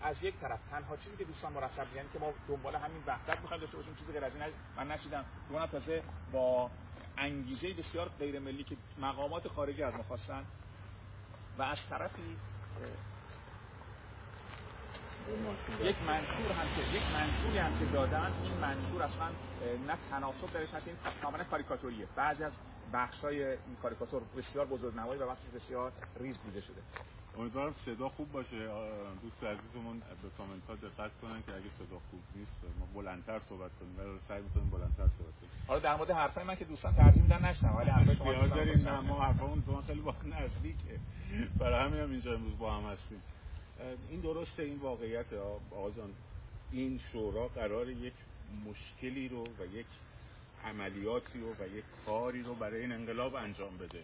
از 0.02 0.24
یک 0.24 0.40
طرف 0.40 0.60
تنها 0.72 0.98
چیزی 0.98 1.18
که 1.18 1.24
دوستان 1.24 1.54
مرتب 1.54 1.88
میگن 1.94 2.10
که 2.14 2.20
ما 2.20 2.34
دنبال 2.48 2.76
همین 2.76 3.04
وحدت 3.08 3.40
می‌خوایم 3.40 3.62
داشته 3.62 3.78
باشیم 3.78 3.96
چیزی 3.96 4.12
غیر 4.12 4.26
از 4.26 4.36
این 4.36 4.46
من 4.78 4.92
نشیدم. 4.92 5.26
دو 5.50 5.68
تازه 5.68 6.04
با 6.32 6.72
انگیزه 7.18 7.74
بسیار 7.74 8.10
غیر 8.20 8.40
ملی 8.40 8.64
که 8.64 8.76
مقامات 8.98 9.48
خارجی 9.48 9.84
از 9.84 9.94
ما 9.94 10.04
خواستن 10.04 10.46
و 11.58 11.62
از 11.62 11.78
طرفی 11.90 12.38
یک 15.82 15.96
منشور 16.08 16.52
هم 16.52 16.76
که 16.76 16.98
یک 16.98 17.04
منشوری 17.14 17.58
هم 17.58 17.80
که 17.80 17.86
دادن 17.86 18.32
این 18.44 18.54
منشور 18.54 19.04
اصلا 19.04 19.28
نه 19.88 19.98
تناسب 20.12 20.54
درش 20.54 20.74
هست 20.74 20.88
این 20.88 20.98
کاملا 21.22 21.44
کاریکاتوریه. 21.44 22.08
بعضی 22.16 22.44
از 22.44 22.54
بخشای 22.94 23.46
این 23.46 23.76
کاریکاتور 23.82 24.22
بسیار 24.38 24.66
بزرگنمایی 24.66 25.22
و 25.22 25.30
بخشش 25.30 25.48
بسیار 25.56 25.92
ریز 26.20 26.38
دیده 26.46 26.62
شده. 26.62 26.82
امیدوارم 27.38 27.74
صدا 27.86 28.10
خوب 28.10 28.32
باشه. 28.32 28.68
دوست 29.22 29.44
عزیزمون 29.44 30.00
به 30.00 30.30
کامنت 30.38 30.66
ها 30.68 30.76
دقت 30.76 31.12
کنن 31.22 31.44
که 31.46 31.54
اگه 31.54 31.70
صدا 31.80 32.00
خوب 32.12 32.20
نیست 32.36 32.58
ما 32.80 33.02
بلندتر 33.02 33.40
صحبت 33.40 33.72
کنیم. 33.80 34.00
ولی 34.00 34.20
سعی 34.28 34.42
می‌کنیم 34.42 34.70
بلندتر 34.70 35.08
صحبت 35.18 35.34
کنیم. 35.40 35.52
حالا 35.68 35.80
در 35.80 35.96
مورد 35.96 36.12
حرفای 36.12 36.44
من 36.44 36.56
که 36.56 36.66
دوستان 36.66 36.96
ترجیح 36.96 37.24
میدن 37.24 37.46
نشنم 37.46 37.76
ولی 37.76 37.90
حرفای 37.90 38.16
شما 38.16 38.34
دوستان 38.34 38.50
داریم. 38.50 38.88
نه 38.88 39.00
ما 39.00 39.22
حرفمون 39.22 39.62
تو 39.62 39.82
خیلی 39.82 40.02
با 40.02 40.16
نزدیکه. 40.24 41.00
برای 41.58 41.86
همین 41.86 42.00
هم 42.00 42.12
اینجا 42.12 42.34
امروز 42.34 42.58
با 42.58 42.74
هم 42.78 42.84
هستیم. 42.92 43.22
این 44.10 44.20
درسته 44.20 44.64
این 44.64 44.78
واقعیت 44.78 45.34
آقا 45.72 45.92
جان. 45.92 46.10
این 46.72 47.00
شورا 47.12 47.48
قرار 47.48 47.90
یک 47.90 48.14
مشکلی 48.66 49.28
رو 49.28 49.44
و 49.44 49.66
یک 49.66 49.86
عملیاتی 50.66 51.40
رو 51.40 51.54
و 51.54 51.68
یک 51.68 51.84
کاری 52.06 52.44
رو 52.44 52.56
برای 52.56 52.82
این 52.82 52.92
انقلاب 52.92 53.36
انجام 53.36 53.78
بده. 53.78 54.04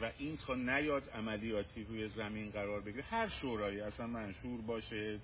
و 0.00 0.10
این 0.18 0.36
تا 0.36 0.54
نیاد 0.54 1.10
عملیاتی 1.10 1.84
روی 1.84 2.08
زمین 2.08 2.50
قرار 2.50 2.80
بگیره 2.80 3.02
هر 3.02 3.28
شورایی 3.28 3.80
اصلا 3.80 4.06
منشور 4.06 4.60
باشه 4.60 5.20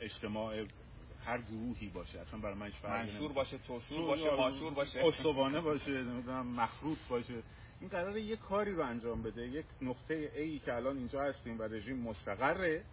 اجتماع 0.00 0.64
هر 1.24 1.38
گروهی 1.38 1.88
باشه 1.88 2.20
اصلا 2.20 2.40
برای 2.40 2.54
من 2.54 2.70
منشور 2.84 3.32
باشه 3.32 3.58
توشور 3.58 4.06
باشه 4.06 4.36
ماشور 4.36 4.74
باشه. 4.74 4.98
استوانه 4.98 5.60
باشه 5.60 5.90
نمی‌دونم 5.90 6.46
مخروط 6.46 6.98
باشه. 7.08 7.42
این 7.80 7.90
قراره 7.90 8.20
یک 8.20 8.38
کاری 8.38 8.72
رو 8.72 8.82
انجام 8.82 9.22
بده 9.22 9.48
یک 9.48 9.64
نقطه 9.82 10.32
ای 10.36 10.58
که 10.58 10.74
الان 10.74 10.96
اینجا 10.96 11.22
هستیم 11.22 11.58
و 11.58 11.62
رژیم 11.62 11.98
مستقره 11.98 12.84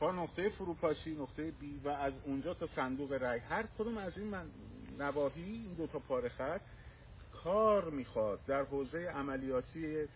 تا 0.00 0.12
نقطه 0.12 0.48
فروپاشی 0.48 1.10
نقطه 1.10 1.50
بی 1.50 1.80
و 1.84 1.88
از 1.88 2.12
اونجا 2.24 2.54
تا 2.54 2.66
صندوق 2.66 3.12
رای 3.12 3.38
هر 3.38 3.64
کدوم 3.78 3.98
از 3.98 4.18
این 4.18 4.26
من 4.26 4.46
نواحی 4.98 5.42
این 5.42 5.74
دو 5.74 5.86
تا 5.86 5.98
پاره 5.98 6.28
خط 6.28 6.60
کار 7.44 7.90
می‌خواد 7.90 8.44
در 8.46 8.64
حوزه 8.64 8.98
عملیاتی 8.98 10.08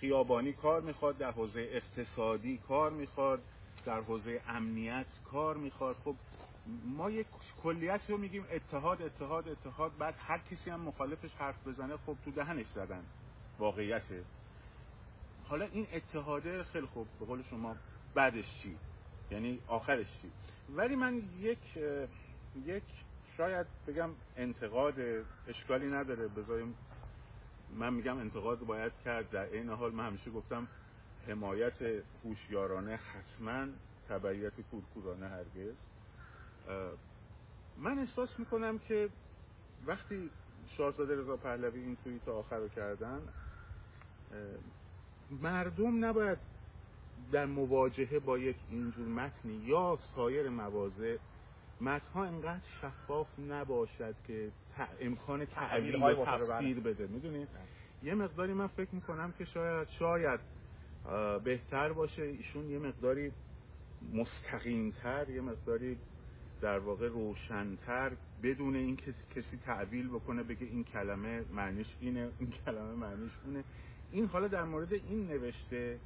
خیابانی 0.00 0.52
کار 0.52 0.82
می‌خواد 0.82 1.18
در 1.18 1.30
حوزه 1.30 1.60
اقتصادی 1.60 2.58
کار 2.68 2.90
می‌خواد 2.90 3.40
در 3.84 4.00
حوزه 4.00 4.40
امنیت 4.48 5.06
کار 5.30 5.56
می‌خواد. 5.56 5.96
خب 6.04 6.14
ما 6.84 7.10
یک 7.10 7.26
کلیت 7.62 8.00
رو 8.10 8.18
میگیم 8.18 8.44
اتحاد 8.50 9.02
اتحاد 9.02 9.48
اتحاد 9.48 9.92
بعد 9.98 10.14
هر 10.18 10.38
کسی 10.38 10.70
هم 10.70 10.80
مخالفش 10.80 11.34
حرف 11.34 11.68
بزنه 11.68 11.96
خب 11.96 12.16
تو 12.24 12.30
دهنش 12.30 12.66
زدن. 12.66 13.04
واقعیته 13.58 14.24
حالا 15.44 15.64
این 15.64 15.86
اتحاده 15.92 16.62
خیلی 16.62 16.86
خوب 16.86 17.06
به 17.20 17.26
قول 17.26 17.42
شما 17.42 17.76
بعدش 18.14 18.44
چی؟ 18.62 18.76
یعنی 19.30 19.60
آخرش 19.68 20.06
چی؟ 20.22 20.30
ولی 20.76 20.96
من 20.96 21.22
یک 21.38 21.58
یک 22.64 22.82
شاید 23.36 23.66
بگم 23.86 24.10
انتقاد 24.36 24.94
اشکالی 25.48 25.86
نداره. 25.86 26.28
بذاریم 26.28 26.74
من 27.74 27.94
میگم 27.94 28.18
انتقاد 28.18 28.58
باید 28.58 28.92
کرد. 29.04 29.30
در 29.30 29.52
این 29.52 29.68
حال 29.68 29.92
من 29.92 30.06
همیشه 30.06 30.30
گفتم 30.30 30.68
حمایت 31.28 31.82
هوشیارانه 32.24 32.96
حتما 32.96 33.66
تبعیت 34.08 34.52
کورکورانه 34.70 35.28
هرگز. 35.28 35.74
من 37.78 37.98
احساس 37.98 38.38
می‌کنم 38.38 38.78
که 38.78 39.08
وقتی 39.86 40.30
شاهزاده 40.66 41.16
رضا 41.16 41.36
پهلوی 41.36 41.80
این 41.80 41.96
توییت 42.04 42.28
آخر 42.28 42.58
رو 42.58 42.68
کردن 42.68 43.20
مردم 45.30 46.04
نباید 46.04 46.38
در 47.32 47.46
مواجهه 47.46 48.18
با 48.18 48.38
یک 48.38 48.56
اینجور 48.70 49.08
متنی 49.08 49.54
یا 49.54 49.98
سایر 50.14 50.48
مواضع 50.48 51.16
متنها 51.80 52.24
انقدر 52.24 52.64
شفاف 52.82 53.26
نباشد 53.38 54.14
که 54.26 54.50
امکان 55.00 55.44
تعویل 55.44 56.02
و 56.02 56.24
تفسیر 56.24 56.80
بده 56.80 57.06
می‌دونید 57.06 57.48
یه 58.02 58.14
مقداری 58.14 58.52
من 58.52 58.66
فکر 58.66 58.94
می‌کنم 58.94 59.32
که 59.38 59.44
شاید 59.44 59.88
شاید 59.88 60.40
بهتر 61.44 61.92
باشه. 61.92 62.22
ایشون 62.22 62.70
یه 62.70 62.78
مقداری 62.78 63.32
مستقیمتر 64.12 65.30
یه 65.30 65.40
مقداری 65.40 65.96
در 66.60 66.78
واقع 66.78 67.08
روشنتر 67.08 68.12
بدون 68.42 68.76
این 68.76 68.96
که 68.96 69.14
کسی 69.36 69.56
تعویل 69.56 70.08
بکنه 70.08 70.42
بگه 70.42 70.66
این 70.66 70.84
کلمه 70.84 71.44
معنیش 71.52 71.96
اینه 72.00 72.30
این 72.38 72.50
کلمه 72.50 72.94
معنیش 72.94 73.32
اونه. 73.44 73.64
این 74.12 74.26
حالا 74.26 74.48
در 74.48 74.64
مورد 74.64 74.92
این 74.92 75.26
نوشته 75.26 75.98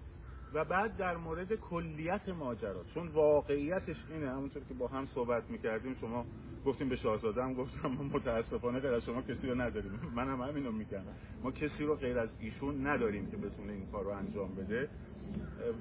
و 0.55 0.65
بعد 0.65 0.97
در 0.97 1.17
مورد 1.17 1.55
کلیت 1.55 2.29
ماجرا 2.29 2.85
چون 2.95 3.09
واقعیتش 3.09 3.97
اینه 4.11 4.31
همونطور 4.31 4.63
که 4.69 4.75
با 4.75 4.89
هم 4.89 5.07
صحبت 5.07 5.51
می‌کردیم 5.51 5.95
شما 5.95 6.25
گفتیم 6.67 6.89
به 6.89 6.97
شاهزاده 6.97 7.43
هم 7.43 7.55
گفتم 7.55 7.89
ما 7.89 8.03
متاسفانه 8.03 8.81
غیر 8.81 8.95
از 8.95 9.05
شما 9.05 9.23
کسی 9.23 9.49
رو 9.49 9.61
نداریم. 9.61 9.93
من 10.17 10.29
هم 10.29 10.41
همینو 10.41 10.73
میگم. 10.73 11.03
ما 11.43 11.51
کسی 11.51 11.85
رو 11.85 11.97
غیر 11.97 12.19
از 12.19 12.37
ایشون 12.41 12.87
نداریم 12.87 13.31
که 13.31 13.37
بتونه 13.37 13.73
این 13.73 13.87
کار 13.87 14.05
رو 14.05 14.11
انجام 14.11 14.55
بده. 14.55 14.89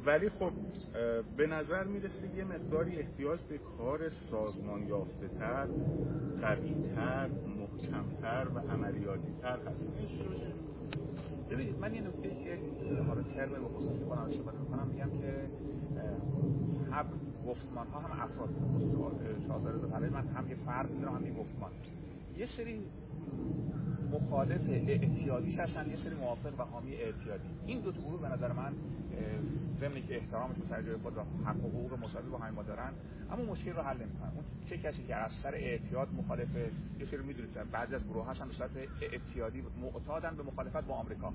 ولی 0.06 0.30
خب 0.30 0.52
به 1.38 1.48
نظر 1.48 1.84
می‌رسه 1.84 2.36
یه 2.36 2.44
مقداری 2.44 3.00
احتیاج 3.00 3.40
به 3.50 3.58
کار 3.78 4.10
سازمان 4.10 4.88
یافته 4.88 5.28
تر 5.28 5.68
قوی 6.42 6.76
تر 6.96 7.30
محکمتر 7.58 8.48
و 8.56 8.60
عملیاتی 8.60 9.34
تر 9.42 9.60
هست. 9.60 9.90
ببینید 11.50 11.79
من 11.79 11.96
یه 11.96 12.01
نکته 12.01 12.29
که 12.29 12.60
حالا 13.08 13.22
ترم 13.22 13.50
به 13.50 13.68
خصوصی 13.77 14.06
کنم 14.06 14.20
استفاده 14.20 14.58
می‌کنم 14.58 14.88
میگم 14.88 15.10
که 15.22 15.50
هم 16.91 17.06
گفتمان 17.48 17.88
ها 17.88 18.00
هم 18.00 18.22
افراد 18.24 18.50
شاهزاده 19.48 19.77
رضا 19.77 19.88
من 19.88 20.27
هم 20.27 20.50
یه 20.50 20.56
فرد 20.65 20.91
می‌دونم 20.91 21.15
هم 21.15 21.25
یه 21.25 21.34
گفتمان 21.34 21.72
یه 22.38 22.46
سری 22.46 22.86
مخالف 24.12 24.62
اعتیادیش 24.70 25.60
هستن 25.60 25.89
یه 25.89 25.96
سری 25.96 26.16
موافق 26.16 26.60
و 26.60 26.63
حامی 26.63 26.94
اعتیادی. 26.94 27.50
این 27.66 27.80
دو 27.80 27.92
گروه 27.92 28.22
به 28.22 28.28
نظر 28.28 28.51
من 28.51 28.74
ضمن 29.80 30.08
که 30.08 30.16
احترامشون 30.16 30.66
سر 30.70 30.82
جای 30.82 30.98
خود 30.98 31.18
و 31.18 31.22
حق 31.46 31.66
و 31.66 31.70
حقوق 31.70 32.00
مساوی 32.00 32.30
با 32.30 32.38
ما 32.38 32.63
دارن 32.63 32.94
اما 33.32 33.44
مشکل 33.44 33.72
رو 33.72 33.82
حل 33.82 33.98
نمی‌کنن. 33.98 34.32
اون 34.36 34.44
چه 34.70 34.78
کسی 34.78 35.04
که 35.04 35.16
از 35.16 35.32
سر 35.32 35.54
اعتیاد 35.54 36.08
مخالف 36.13 36.56
یه 37.00 37.06
سری 37.06 37.24
می‌دونید 37.24 37.72
بعضی 37.72 37.96
از 37.96 38.08
گروه 38.08 38.30
هستن 38.30 38.48
به 38.48 38.54
صورت 38.54 38.72
اعتیادی 39.01 39.63
معتادن 39.82 40.36
به 40.36 40.44
مخالفت 40.44 40.88
با 40.88 40.94
آمریکا. 40.94 41.34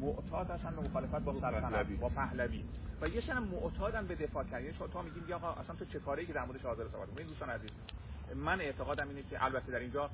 معتاد 0.00 0.50
هستن 0.50 0.70
به 0.76 0.82
مخالفت 0.82 1.24
با 1.24 1.34
سلطنت 1.40 1.86
با 2.00 2.08
پهلوی. 2.08 2.64
و 3.00 3.08
یه 3.08 3.20
سری 3.20 3.38
معتادن 3.38 4.06
به 4.06 4.14
دفاع 4.14 4.44
کردن. 4.44 4.64
یعنی 4.64 4.76
تا 4.92 5.02
میگیم 5.02 5.32
آقا 5.34 5.52
اصلا 5.52 5.76
تو 5.76 5.84
چه 5.84 5.98
کاری 5.98 6.26
که 6.26 6.32
در 6.32 6.44
مورد 6.44 6.58
شاهزاده 6.60 6.90
صحبت 6.90 7.08
این 7.18 7.26
دوستان 7.28 7.50
عزیز. 7.50 7.70
من 8.36 8.60
اعتقادم 8.60 9.08
اینه 9.08 9.22
که 9.22 9.44
البته 9.44 9.72
در 9.72 9.78
اینجا 9.78 10.10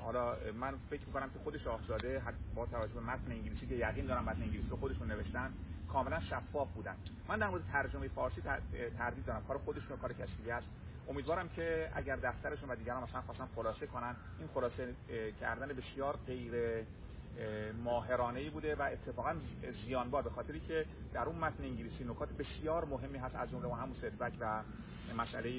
حالا 0.00 0.36
من 0.60 0.74
فکر 0.90 1.06
می‌کنم 1.06 1.30
که 1.30 1.38
خود 1.38 1.56
شاهزاده 1.56 2.22
با 2.54 2.66
توجه 2.66 2.94
به 2.94 3.00
متن 3.00 3.32
انگلیسی 3.32 3.66
که 3.66 3.74
یقین 3.74 4.06
دارم 4.06 4.24
متن 4.24 4.42
انگلیسی 4.42 4.70
رو 4.70 4.76
خودشون 4.76 5.10
نوشتن 5.10 5.52
کاملا 5.92 6.20
شفاف 6.20 6.72
بودن. 6.72 6.96
من 7.28 7.38
در 7.38 7.48
مورد 7.48 7.62
ترجمه 7.72 8.08
فارسی 8.08 8.42
تردید 8.98 9.24
دارم. 9.24 9.44
کار 9.48 9.58
خودشون 9.58 9.96
کار 9.96 10.12
کشفی 10.12 10.50
است. 10.50 10.68
امیدوارم 11.08 11.48
که 11.48 11.90
اگر 11.94 12.16
دفترشون 12.16 12.70
و 12.70 12.76
دیگران 12.76 13.02
مثلا 13.02 13.20
خواستن 13.20 13.48
خلاصه 13.54 13.86
کنن. 13.86 14.16
این 14.38 14.48
خلاصه 14.54 14.94
کردن 15.40 15.68
بسیار 15.68 16.18
غیر 16.26 16.84
ماهرانه 17.84 18.40
ای 18.40 18.50
بوده 18.50 18.74
و 18.74 18.82
اتفاقا 18.82 19.36
زیانبار 19.86 20.22
به 20.22 20.30
خاطری 20.30 20.60
که 20.60 20.86
در 21.12 21.22
اون 21.22 21.38
متن 21.38 21.64
انگلیسی 21.64 22.04
نکات 22.04 22.28
بسیار 22.32 22.84
مهمی 22.84 23.18
هست 23.18 23.36
از 23.36 23.50
جمله 23.50 23.74
همون 23.74 23.94
ستبک 23.94 24.32
و 24.40 24.62
مسئله 25.18 25.50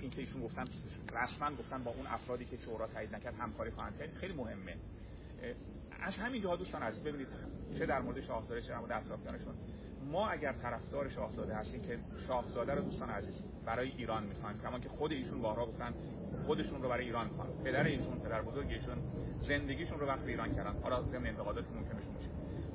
این 0.00 0.10
که 0.10 0.20
ایشون 0.20 0.42
گفتن 0.42 0.64
رسما 1.12 1.50
گفتن 1.50 1.84
با 1.84 1.90
اون 1.90 2.06
افرادی 2.06 2.44
که 2.44 2.56
شورا 2.56 2.86
تایید 2.86 3.14
نکرد 3.14 3.34
همکاری 3.34 3.70
خواهند 3.70 3.98
کرد. 3.98 4.14
خیلی 4.14 4.34
مهمه. 4.34 4.76
از 6.00 6.14
همین 6.14 6.42
جهت 6.42 6.58
دوستان 6.58 6.82
عزیز 6.82 7.02
ببینید 7.02 7.28
چه 7.78 7.86
در 7.86 8.00
مورد 8.00 8.20
شاهزاده 8.20 8.62
چه 8.62 8.68
در 8.68 8.78
مورد 8.78 8.92
اطرافیانشون 8.92 9.54
ما 10.10 10.28
اگر 10.28 10.52
طرفدار 10.52 11.08
شاهزاده 11.08 11.54
هستیم 11.54 11.82
که 11.82 11.98
شاهزاده 12.26 12.74
رو 12.74 12.82
دوستان 12.82 13.10
عزیز 13.10 13.34
برای 13.66 13.88
ایران 13.88 14.24
می‌خوان 14.24 14.60
کما 14.60 14.78
که 14.78 14.88
خود 14.88 15.12
ایشون 15.12 15.42
بارها 15.42 15.66
گفتن 15.66 15.94
خودشون 16.46 16.82
رو 16.82 16.88
برای 16.88 17.04
ایران 17.04 17.26
می‌خوان. 17.26 17.48
پدر 17.64 17.84
ایشون 17.84 18.18
پدر 18.18 18.42
بزرگ 18.42 18.66
ایشون 18.68 18.98
زندگیشون 19.40 20.00
رو 20.00 20.06
وقت 20.06 20.26
ایران 20.26 20.54
کردن 20.54 20.74
حالا 20.82 21.02
ضمن 21.02 21.26
انتقادات 21.26 21.64
ممکن 21.74 21.98
بشه 21.98 22.10
باشه 22.10 22.28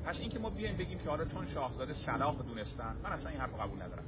پس 0.05 0.19
اینکه 0.19 0.39
ما 0.39 0.49
بیایم 0.49 0.77
بگیم 0.77 0.99
که 0.99 1.09
حالا 1.09 1.25
چون 1.25 1.45
شاهزاده 1.45 1.93
صلاح 1.93 2.35
دونستن 2.41 2.95
من 3.03 3.11
اصلا 3.11 3.29
این 3.29 3.39
حرف 3.39 3.59
قبول 3.59 3.81
ندارم. 3.81 4.03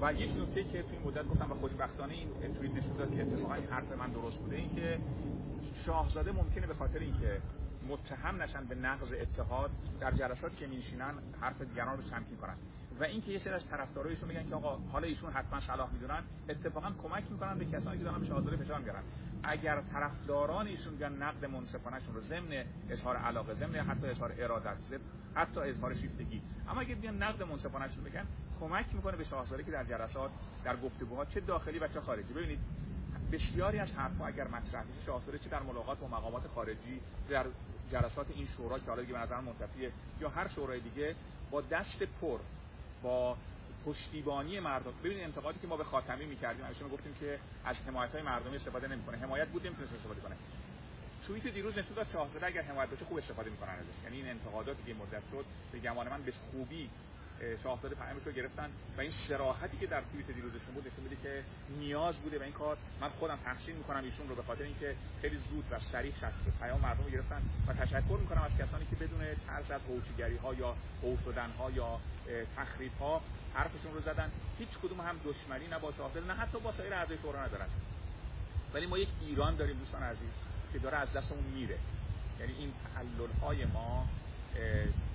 و 0.00 0.12
یک 0.12 0.30
نکته 0.30 0.64
که 0.64 0.82
توی 0.82 0.98
مدت 0.98 1.28
گفتم 1.28 1.50
و 1.50 1.54
خوشبختانه 1.54 2.12
این 2.12 2.54
توییت 2.54 2.74
نشون 2.74 2.96
داد 2.96 3.14
که 3.14 3.22
اتفاقا 3.22 3.54
این 3.54 3.66
حرف 3.66 3.92
من 3.92 4.10
درست 4.10 4.38
بوده 4.38 4.56
این 4.56 4.74
که 4.74 4.98
شاهزاده 5.86 6.32
ممکنه 6.32 6.66
به 6.66 6.74
خاطر 6.74 6.98
اینکه 6.98 7.40
متهم 7.88 8.42
نشن 8.42 8.64
به 8.64 8.74
نقض 8.74 9.12
اتحاد 9.12 9.70
در 10.00 10.10
جلسات 10.10 10.56
که 10.56 10.66
میشینن 10.66 11.14
حرف 11.40 11.62
دیگران 11.62 11.96
رو 11.96 12.02
تمکین 12.02 12.36
کنن. 12.36 12.56
و 13.00 13.04
اینکه 13.04 13.32
یه 13.32 13.38
سری 13.38 13.52
از 13.52 13.66
طرفدارایشون 13.66 14.28
میگن 14.28 14.48
که 14.48 14.54
آقا 14.54 14.78
حالا 14.92 15.06
ایشون 15.06 15.32
حتما 15.32 15.60
صلاح 15.60 15.92
می‌دونن 15.92 16.22
اتفاقا 16.48 16.92
کمک 17.02 17.24
می‌کنن 17.30 17.58
به 17.58 17.64
کسانی 17.64 17.98
که 17.98 18.04
دارن 18.04 18.20
به 18.20 18.26
شاهزاده 18.26 18.56
فشار 18.56 18.80
میارن 18.80 19.02
اگر 19.42 19.80
طرفداران 19.92 20.66
ایشون 20.66 20.92
میگن 20.92 21.12
نقد 21.12 21.44
منصفانهشون 21.44 22.14
رو 22.14 22.20
ضمن 22.20 22.64
اظهار 22.90 23.16
علاقه 23.16 23.54
ضمن 23.54 23.74
حتی 23.74 24.06
اظهار 24.06 24.34
ارادت 24.38 24.76
حتی 25.34 25.60
اظهار 25.60 25.94
شیفتگی 25.94 26.42
اما 26.68 26.80
اگه 26.80 26.94
بیان 26.94 27.22
نقد 27.22 27.42
منصفانهشون 27.42 28.04
بگن 28.04 28.26
کمک 28.60 28.86
می‌کنه 28.94 29.16
به 29.16 29.24
شاهزاده 29.24 29.62
که 29.62 29.70
در 29.70 29.84
جلسات 29.84 30.30
در 30.64 30.76
گفتگوها 30.76 31.24
چه 31.24 31.40
داخلی 31.40 31.78
و 31.78 31.88
چه 31.88 32.00
خارجی. 32.00 32.32
ببینید 32.32 32.58
بسیاری 33.32 33.78
از 33.78 33.92
حرفها 33.92 34.26
اگر 34.26 34.48
مطرح 34.48 34.82
بشه 34.82 35.06
شاهزاده 35.06 35.38
چه 35.38 35.48
در 35.48 35.62
ملاقات 35.62 35.98
با 35.98 36.08
مقامات 36.08 36.46
خارجی 36.46 37.00
در 37.28 37.44
جلسات 37.92 38.26
این 38.30 38.46
شورا 38.46 38.78
که 38.78 38.86
حالا 38.86 39.02
دیگه 39.02 39.12
به 39.12 39.18
نظر 39.18 39.40
منتفیه 39.40 39.92
یا 40.20 40.28
هر 40.28 40.48
شورای 40.48 40.80
دیگه 40.80 41.14
با 41.50 41.60
دست 41.60 42.02
پر 42.20 42.38
با 43.02 43.36
پشتیبانی 43.86 44.60
مردم. 44.60 44.92
ببینید 45.04 45.24
انتقادی 45.24 45.58
که 45.58 45.66
ما 45.66 45.76
به 45.76 45.84
خاتمی 45.84 46.26
می‌کردیم 46.26 46.64
همیشه 46.64 46.84
گفتیم 46.84 47.14
که 47.20 47.38
از 47.64 47.76
حمایت‌های 47.76 48.22
مردمی 48.22 48.56
استفاده 48.56 48.88
نمی‌کنه. 48.88 49.16
حمایت 49.18 49.48
بود 49.48 49.66
نمی‌تونه 49.66 49.88
استفاده 49.94 50.20
کنه. 50.20 50.36
توییت 51.26 51.46
دیروز 51.46 51.78
نشون 51.78 51.94
داد 51.96 52.06
شاهزاده 52.12 52.46
اگر 52.46 52.62
حمایت 52.62 52.90
بشه 52.90 53.04
خوب 53.04 53.18
استفاده 53.18 53.50
می‌کنن 53.50 53.70
ازش. 53.70 54.04
یعنی 54.04 54.16
این 54.16 54.28
انتقاداتی 54.28 54.82
که 54.86 54.94
مدت 54.94 55.22
شد. 55.30 55.44
به 55.72 55.78
گمان 55.78 56.08
من 56.08 56.22
به 56.22 56.32
خوبی 56.50 56.90
شاهزاده 57.62 57.94
پیامش 57.94 58.22
رو 58.22 58.32
گرفتن 58.32 58.70
و 58.98 59.00
این 59.00 59.12
شراحتی 59.28 59.76
که 59.76 59.86
در 59.86 60.02
توییت 60.12 60.30
دیروزشون 60.30 60.74
بود 60.74 60.86
نشون 60.86 61.04
میده 61.04 61.16
که 61.22 61.44
نیاز 61.78 62.16
بوده 62.16 62.38
به 62.38 62.44
این 62.44 62.54
کار. 62.54 62.76
من 63.00 63.08
خودم 63.08 63.38
تحسین 63.44 63.76
می‌کنم 63.76 64.04
ایشون 64.04 64.28
رو 64.28 64.34
به 64.34 64.42
خاطر 64.42 64.62
اینکه 64.62 64.96
خیلی 65.20 65.36
زود 65.36 65.64
و 65.70 65.78
سریع 65.92 66.12
شخص 66.20 66.34
پیام 66.60 66.80
مردم 66.80 67.04
رو 67.04 67.10
گرفتن 67.10 67.42
و 67.66 67.72
تشکر 67.72 68.18
می‌کنم 68.20 68.42
از 68.42 68.56
کسانی 68.56 68.86
که 68.90 68.96
بدون 68.96 69.20
ترس 69.46 69.70
از 69.70 69.84
هوچیگری 69.84 70.36
ها 70.36 70.54
یا 70.54 70.76
هو 71.02 71.16
شدن 71.24 71.50
ها 71.50 71.70
یا 71.70 72.00
تخریب 72.56 72.92
ها 73.00 73.20
حرفشون 73.54 73.94
رو 73.94 74.00
زدن. 74.00 74.30
هیچ 74.58 74.68
کدوم 74.82 75.00
هم 75.00 75.20
دشمنی 75.24 75.66
نه 75.66 75.78
با 75.78 75.92
شاهزاده 75.92 76.26
نه 76.26 76.34
حتی 76.34 76.58
با 76.58 76.72
سایر 76.72 76.94
اعضای 76.94 77.18
شورا 77.18 77.44
ندارن. 77.44 77.68
ولی 78.74 78.86
ما 78.86 78.98
یک 78.98 79.08
ایران 79.20 79.56
داریم 79.56 79.78
دوستان 79.78 80.02
عزیز 80.02 80.32
که 80.72 80.78
داره 80.78 80.96
از 80.96 81.12
دستمون 81.12 81.44
میره. 81.44 81.78
یعنی 82.40 82.52
این 82.52 82.72
تعلل 82.94 83.32
های 83.42 83.64
ما 83.64 84.06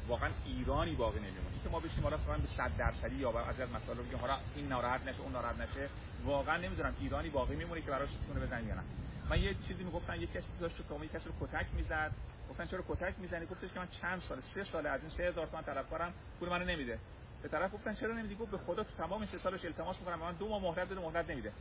واقعا 0.07 0.29
ایرانی 0.45 0.95
باقی 0.95 1.19
نمیمونه. 1.19 1.51
که 1.63 1.69
ما 1.69 1.79
بشیم 1.79 2.03
حالا 2.03 2.17
فقط 2.17 2.41
به 2.41 2.47
100 2.47 2.77
درصدی 2.77 3.15
یا 3.15 3.39
از 3.39 3.55
مسائل 3.59 3.97
بگیم 3.97 4.19
حالا 4.19 4.37
این 4.55 4.67
ناراحت 4.67 5.07
نشه 5.07 5.21
اون 5.21 5.31
ناراحت 5.31 5.59
نشه 5.59 5.89
واقعا 6.25 6.57
نمی‌دونم 6.57 6.95
ایرانی 6.99 7.29
باقی 7.29 7.55
میمونه 7.55 7.81
که 7.81 7.91
براش 7.91 8.09
چونه 8.27 8.39
بزنن 8.45 8.67
یا 8.67 8.75
نه. 8.75 8.81
من 9.29 9.39
یه 9.39 9.55
چیزی 9.67 9.83
می‌گفتن 9.83 10.21
یه 10.21 10.27
کسی 10.27 10.47
داشت 10.59 10.77
که 10.77 11.05
یک 11.05 11.11
کسی 11.11 11.29
رو 11.29 11.47
کتک 11.47 11.65
می‌زد. 11.73 12.11
گفتن 12.49 12.65
چرا 12.65 12.83
کتک 12.89 13.13
می‌زنی؟ 13.17 13.45
گفتش 13.45 13.73
که 13.73 13.79
من 13.79 13.87
چند 14.01 14.19
سال 14.19 14.41
سه 14.53 14.63
سال 14.63 14.87
از 14.87 15.01
این 15.01 15.09
3000 15.09 15.47
تومان 15.47 15.63
طلبکارم 15.63 16.13
پول 16.39 16.49
منو 16.49 16.65
نمیده. 16.65 16.99
به 17.43 17.49
طرف 17.49 17.73
گفتن 17.73 17.93
چرا 17.93 18.13
نمیدی؟ 18.13 18.35
گفت 18.35 18.51
به 18.51 18.57
خدا 18.57 18.83
تو 18.83 18.89
تمام 18.97 19.25
سه 19.25 19.37
سالش 19.37 19.65
التماس 19.65 19.99
می‌کنم. 19.99 20.19
من 20.19 20.33
دو 20.33 20.47
ماه 20.47 20.61
مهلت 20.61 20.89
بده 20.89 21.01
مهلت 21.01 21.29
نمیده. 21.29 21.53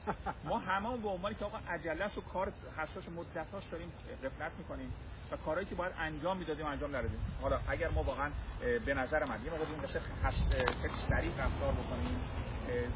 ما 0.44 0.58
هممون 0.58 1.02
به 1.02 1.08
عنوانی 1.08 1.34
که 1.34 1.44
آقا 1.44 1.58
عجله 1.68 2.06
و 2.06 2.20
کار 2.20 2.52
حساس 2.76 3.08
مدتاش 3.08 3.64
داریم 3.72 3.92
غفلت 4.24 4.52
می‌کنیم 4.58 4.92
و 5.32 5.36
کارهایی 5.36 5.66
که 5.66 5.74
باید 5.74 5.92
انجام 5.98 6.36
می‌دادیم 6.36 6.66
انجام 6.66 6.96
ندادیم. 6.96 7.20
حالا 7.42 7.60
اگر 7.68 7.88
ما 7.88 8.02
واقعا 8.02 8.30
به 8.86 8.94
نظر 8.94 9.24
من 9.24 9.44
یه 9.44 9.50
موقع 9.50 9.64
این 9.70 9.82
قصه 9.82 10.00
خیلی 10.00 11.32
رفتار 11.38 11.72
بکنیم 11.72 12.20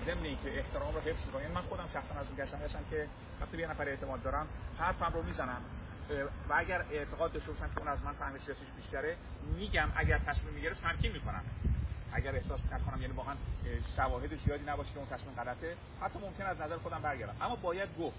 ضمن 0.07 0.25
اینکه 0.25 0.59
احترام 0.59 0.94
رو 0.94 1.01
حفظ 1.01 1.31
کنیم. 1.31 1.51
من 1.51 1.62
خودم 1.62 1.88
شخصا 1.92 2.20
از 2.20 2.31
میگشتم 2.31 2.59
هستم 2.59 2.85
که 2.90 3.09
وقتی 3.40 3.59
یه 3.59 3.70
نفر 3.70 3.88
اعتماد 3.88 4.23
دارم 4.23 4.47
حرفم 4.79 5.12
رو 5.14 5.23
می‌زنم. 5.23 5.62
و 6.49 6.55
اگر 6.55 6.85
اعتقاد 6.90 7.33
داشته 7.33 7.53
باشم 7.53 7.68
که 7.75 7.79
اون 7.79 7.88
از 7.88 8.03
من 8.05 8.12
فهم 8.12 8.38
سیاسیش 8.38 8.68
بیشتره 8.77 9.16
میگم 9.57 9.88
اگر 9.97 10.18
تصمیم 10.18 10.55
می‌گیره 10.55 10.75
تمکین 10.75 11.12
می‌کنم. 11.12 11.44
اگر 12.14 12.35
احساس 12.35 12.61
نکنم 12.72 13.03
یعنی 13.03 13.12
واقعا 13.12 13.35
شواهد 13.96 14.35
زیادی 14.44 14.64
نباشه 14.64 14.92
که 14.92 14.98
اون 14.98 15.09
تصمیم 15.09 15.35
غلطه 15.35 15.77
حتی 16.00 16.18
ممکن 16.18 16.44
از 16.44 16.61
نظر 16.61 16.77
خودم 16.77 17.03
برگردم. 17.03 17.37
اما 17.40 17.57
باید 17.57 17.88
گفت. 17.98 18.16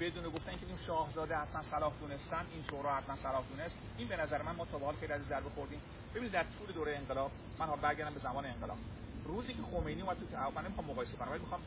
بدون 0.00 0.24
گفتن 0.24 0.56
که 0.56 0.66
این 0.66 0.76
شاهزاده 0.86 1.36
حتما 1.36 1.62
صلاح 1.62 1.92
دونستن 2.00 2.46
این 2.52 2.64
شورا 2.70 2.94
حتما 2.94 3.16
صلاح 3.16 3.44
دونست 3.56 3.74
این 3.98 4.08
به 4.08 4.16
نظر 4.16 4.42
من 4.42 4.56
ما 4.56 4.64
تا 4.64 4.78
به 4.78 4.84
حال 4.84 4.94
خیلی 4.94 5.12
از 5.12 5.22
ضربه 5.22 5.50
خوردیم. 5.50 5.80
ببینید 6.10 6.32
در 6.32 6.44
طول 6.58 6.74
دوره 6.74 6.96
انقلاب 6.96 7.30
من 7.58 7.66
ها 7.66 7.76
برگردم 7.76 8.14
به 8.14 8.20
زمان 8.20 8.46
انقلاب. 8.46 8.78
روزی 9.24 9.54
که 9.54 9.62
خمینی 9.62 10.02
اومد 10.02 10.16
تو 10.16 10.50
من 10.54 10.64
نمی‌خوام 10.64 10.86
مقایسه 10.90 11.16
کنم 11.16 11.30
ولی 11.30 11.40
می‌خوام 11.40 11.60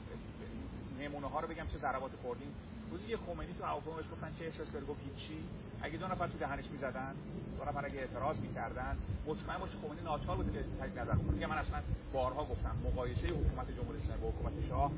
نمونه 0.99 1.27
ها 1.29 1.39
رو 1.39 1.47
بگم 1.47 1.67
چه 1.67 1.77
ضربات 1.77 2.11
خوردیم. 2.21 2.53
روزی 2.91 3.07
که 3.07 3.17
خمینی 3.17 3.53
تو 3.53 3.65
هواپیما 3.65 3.95
گفتن 3.95 4.31
چه 4.39 4.45
احساس 4.45 4.71
کرد 4.71 4.87
گفت 4.87 4.99
هیچی. 5.07 5.39
اگه 5.81 5.97
دو 5.97 6.07
نفر 6.07 6.27
تو 6.27 6.37
دهنش 6.37 6.65
می‌زدن 6.71 7.13
دو 7.57 7.65
نفر 7.69 7.85
اگه 7.85 7.99
اعتراض 7.99 8.39
می‌کردن 8.39 8.97
مطمئن 9.27 9.57
باش 9.57 9.69
خمینی 9.69 10.01
ناچار 10.03 10.35
بود 10.35 10.53
که 10.53 10.59
تجدید 10.79 10.99
نظر 10.99 11.15
کنه. 11.15 11.47
من 11.47 11.57
اصلا 11.57 11.79
بارها 12.13 12.45
گفتم 12.45 12.75
مقایسه 12.85 13.27
حکومت 13.27 13.67
جمهوری 13.77 13.99
اسلامی 13.99 14.21
با 14.21 14.29
حکومت 14.29 14.53
شاه 14.69 14.91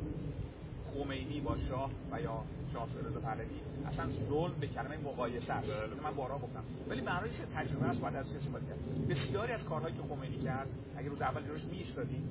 خمینی 0.94 1.42
با 1.42 1.58
شاه 1.58 1.92
و 2.12 2.22
یا 2.22 2.44
شاه 2.74 2.88
رضا 3.08 3.20
پهلوی. 3.20 3.60
اصلا 3.88 4.06
ظلم 4.30 4.54
به 4.60 4.68
کلمه 4.68 4.98
مقایسه 4.98 5.54
است. 5.54 5.68
بله. 5.68 6.04
من 6.04 6.16
بارها 6.16 6.38
گفتم. 6.38 6.64
ولی 6.90 7.02
برای 7.02 7.30
تجربه 7.56 7.86
است 7.86 8.02
بعد 8.02 8.16
از 8.16 8.36
استفاده 8.36 8.66
کرد؟ 8.66 9.08
بسیاری 9.10 9.54
از 9.54 9.64
کارهایی 9.64 9.96
که 9.96 10.02
خمینی 10.02 10.38
کرد 10.38 10.68
اگه 10.98 11.10
روز 11.10 11.22
اول 11.22 11.42
جلوش 11.44 11.64
میایستادیم 11.64 12.24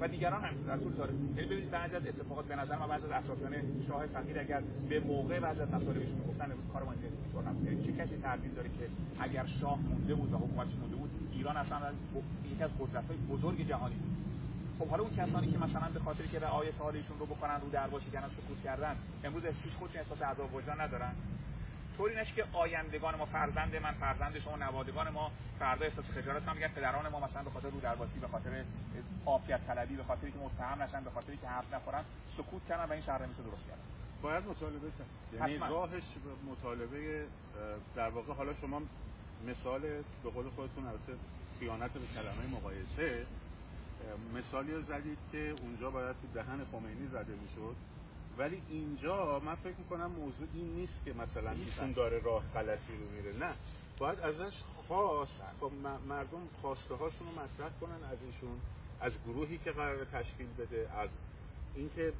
و 0.00 0.08
دیگران 0.08 0.44
هم 0.44 0.54
در 0.66 0.78
طول 0.78 0.92
داره 0.92 1.12
یعنی 1.36 1.46
ببینید 1.48 1.70
بعضی 1.70 1.96
از 1.96 2.06
اتفاقات 2.06 2.44
به 2.44 2.56
نظر 2.56 2.78
من 2.78 2.88
بعضی 2.88 3.06
از 3.06 3.12
اطرافیان 3.12 3.52
شاه 3.88 4.06
فقیر 4.06 4.38
اگر 4.38 4.62
به 4.88 5.00
موقع 5.00 5.40
بعضی 5.40 5.60
از 5.60 5.74
مسائلشون 5.74 6.18
گفتن 6.28 6.44
امروز 6.44 6.64
کار 6.72 6.82
ما 6.82 6.92
اینجوری 6.92 7.14
می‌کنن 7.26 7.64
یعنی 7.64 7.84
چه 7.84 7.92
کسی 7.92 8.16
تردید 8.16 8.54
داره 8.54 8.68
که 8.68 8.88
اگر 9.20 9.46
شاه 9.46 9.78
مونده 9.82 10.14
بود 10.14 10.32
و 10.32 10.36
حکومتش 10.36 10.74
مونده 10.74 10.96
بود 10.96 11.10
ایران 11.32 11.56
اصلا 11.56 11.92
یکی 12.52 12.62
از 12.62 12.78
قدرت‌های 12.78 13.16
بزرگ 13.16 13.68
جهانی 13.68 13.94
بود. 13.94 14.10
خب 14.80 14.88
حالا 14.88 15.02
اون 15.02 15.16
کسانی 15.16 15.52
که 15.52 15.58
مثلا 15.58 15.88
به 15.94 16.00
خاطر 16.00 16.26
که 16.26 16.38
رعایت 16.38 16.74
حالشون 16.78 17.18
رو 17.18 17.26
بکنن 17.26 17.60
رو 17.60 17.70
درواسی 17.70 18.10
کردن 18.10 18.28
سکوت 18.28 18.62
کردن 18.64 18.96
امروز 19.24 19.44
هیچ 19.44 19.72
خودش 19.78 19.96
احساس 19.96 20.22
عذاب 20.22 20.54
وجدان 20.54 20.80
ندارن؟ 20.80 21.14
طوری 21.96 22.16
نشه 22.16 22.34
که 22.34 22.44
آیندگان 22.52 23.16
ما 23.16 23.26
فرزند 23.26 23.76
من 23.76 23.92
فرزند 23.92 24.38
شما 24.38 24.56
نوادگان 24.56 25.08
ما 25.08 25.30
فردا 25.58 25.86
احساس 25.86 26.04
خجالت 26.04 26.44
کنن 26.44 26.54
میگن 26.54 26.68
پدران 26.68 27.08
ما 27.08 27.20
مثلا 27.20 27.42
به 27.42 27.50
خاطر 27.50 27.70
رو 27.70 27.80
درواسی 27.80 28.18
به 28.18 28.28
خاطر 28.28 28.64
عافیت 29.26 29.66
طلبی 29.66 29.96
به 29.96 30.04
خاطر 30.04 30.30
که 30.30 30.38
متهم 30.38 30.82
نشن 30.82 31.04
به 31.04 31.10
خاطر 31.10 31.36
که 31.36 31.48
حرف 31.48 31.74
نخورن 31.74 32.04
سکوت 32.36 32.66
کردن 32.68 32.84
و 32.84 32.92
این 32.92 33.02
شهر 33.02 33.26
مثل 33.26 33.42
درست 33.42 33.66
کردن. 33.66 33.82
باید 34.22 34.44
مطالبه 34.44 34.90
کرد. 34.98 35.40
یعنی 35.40 35.58
راهش 35.58 36.02
مطالبه 36.50 37.24
در 37.96 38.08
واقع 38.08 38.32
حالا 38.32 38.54
شما 38.54 38.82
مثال 39.46 39.80
به 40.22 40.30
قول 40.34 40.48
خودتون 40.48 40.86
البته 40.86 41.12
خیانت 41.58 41.92
به 41.92 42.00
کلمه 42.14 42.56
مقایسه 42.56 43.26
مثالی 44.34 44.82
زدید 44.82 45.18
که 45.32 45.54
اونجا 45.62 45.90
باید 45.90 46.16
تو 46.22 46.26
دهن 46.34 46.64
خمینی 46.72 47.06
زده 47.06 47.32
می‌شد. 47.32 47.76
ولی 48.38 48.62
اینجا 48.68 49.38
من 49.38 49.54
فکر 49.54 49.76
می‌کنم 49.78 50.10
موضوع 50.10 50.46
این 50.54 50.74
نیست 50.74 51.04
که 51.04 51.12
مثلا 51.12 51.50
ایشون 51.50 51.92
داره 51.92 52.18
راه 52.18 52.42
غلطی 52.54 52.92
رو 52.98 53.10
میره. 53.16 53.38
نه. 53.38 53.54
باید 53.98 54.20
ازش 54.20 54.52
خواست 54.88 55.42
مردم 56.08 56.48
خواسته 56.60 56.94
هاشون 56.94 57.26
رو 57.28 57.32
مطرح 57.32 57.70
کنن 57.80 58.04
از 58.04 58.18
ایشون 58.26 58.60
از 59.00 59.12
گروهی 59.26 59.58
که 59.58 59.72
قرار 59.72 60.04
تشکیل 60.04 60.46
بده 60.58 60.88
از 60.98 61.08
اینکه 61.74 62.12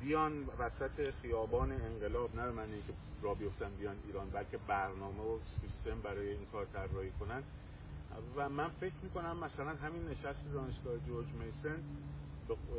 بیان 0.00 0.32
وسط 0.58 1.10
خیابان 1.22 1.72
انقلاب 1.72 2.36
نه 2.36 2.50
من 2.50 2.62
اینکه 2.72 2.92
را 3.22 3.34
بیفتن 3.34 3.70
بیان 3.78 3.96
ایران 4.06 4.30
بلکه 4.30 4.58
برنامه 4.68 5.22
و 5.22 5.38
سیستم 5.60 6.00
برای 6.00 6.28
این 6.28 6.46
کار 6.52 6.66
طراحی 6.72 7.10
کنن. 7.20 7.42
و 8.36 8.48
من 8.48 8.68
فکر 8.68 8.94
می‌کنم 9.02 9.36
مثلا 9.36 9.70
همین 9.70 10.08
نشست 10.08 10.52
دانشگاه 10.54 10.98
جورج 11.06 11.26
میسن 11.26 11.82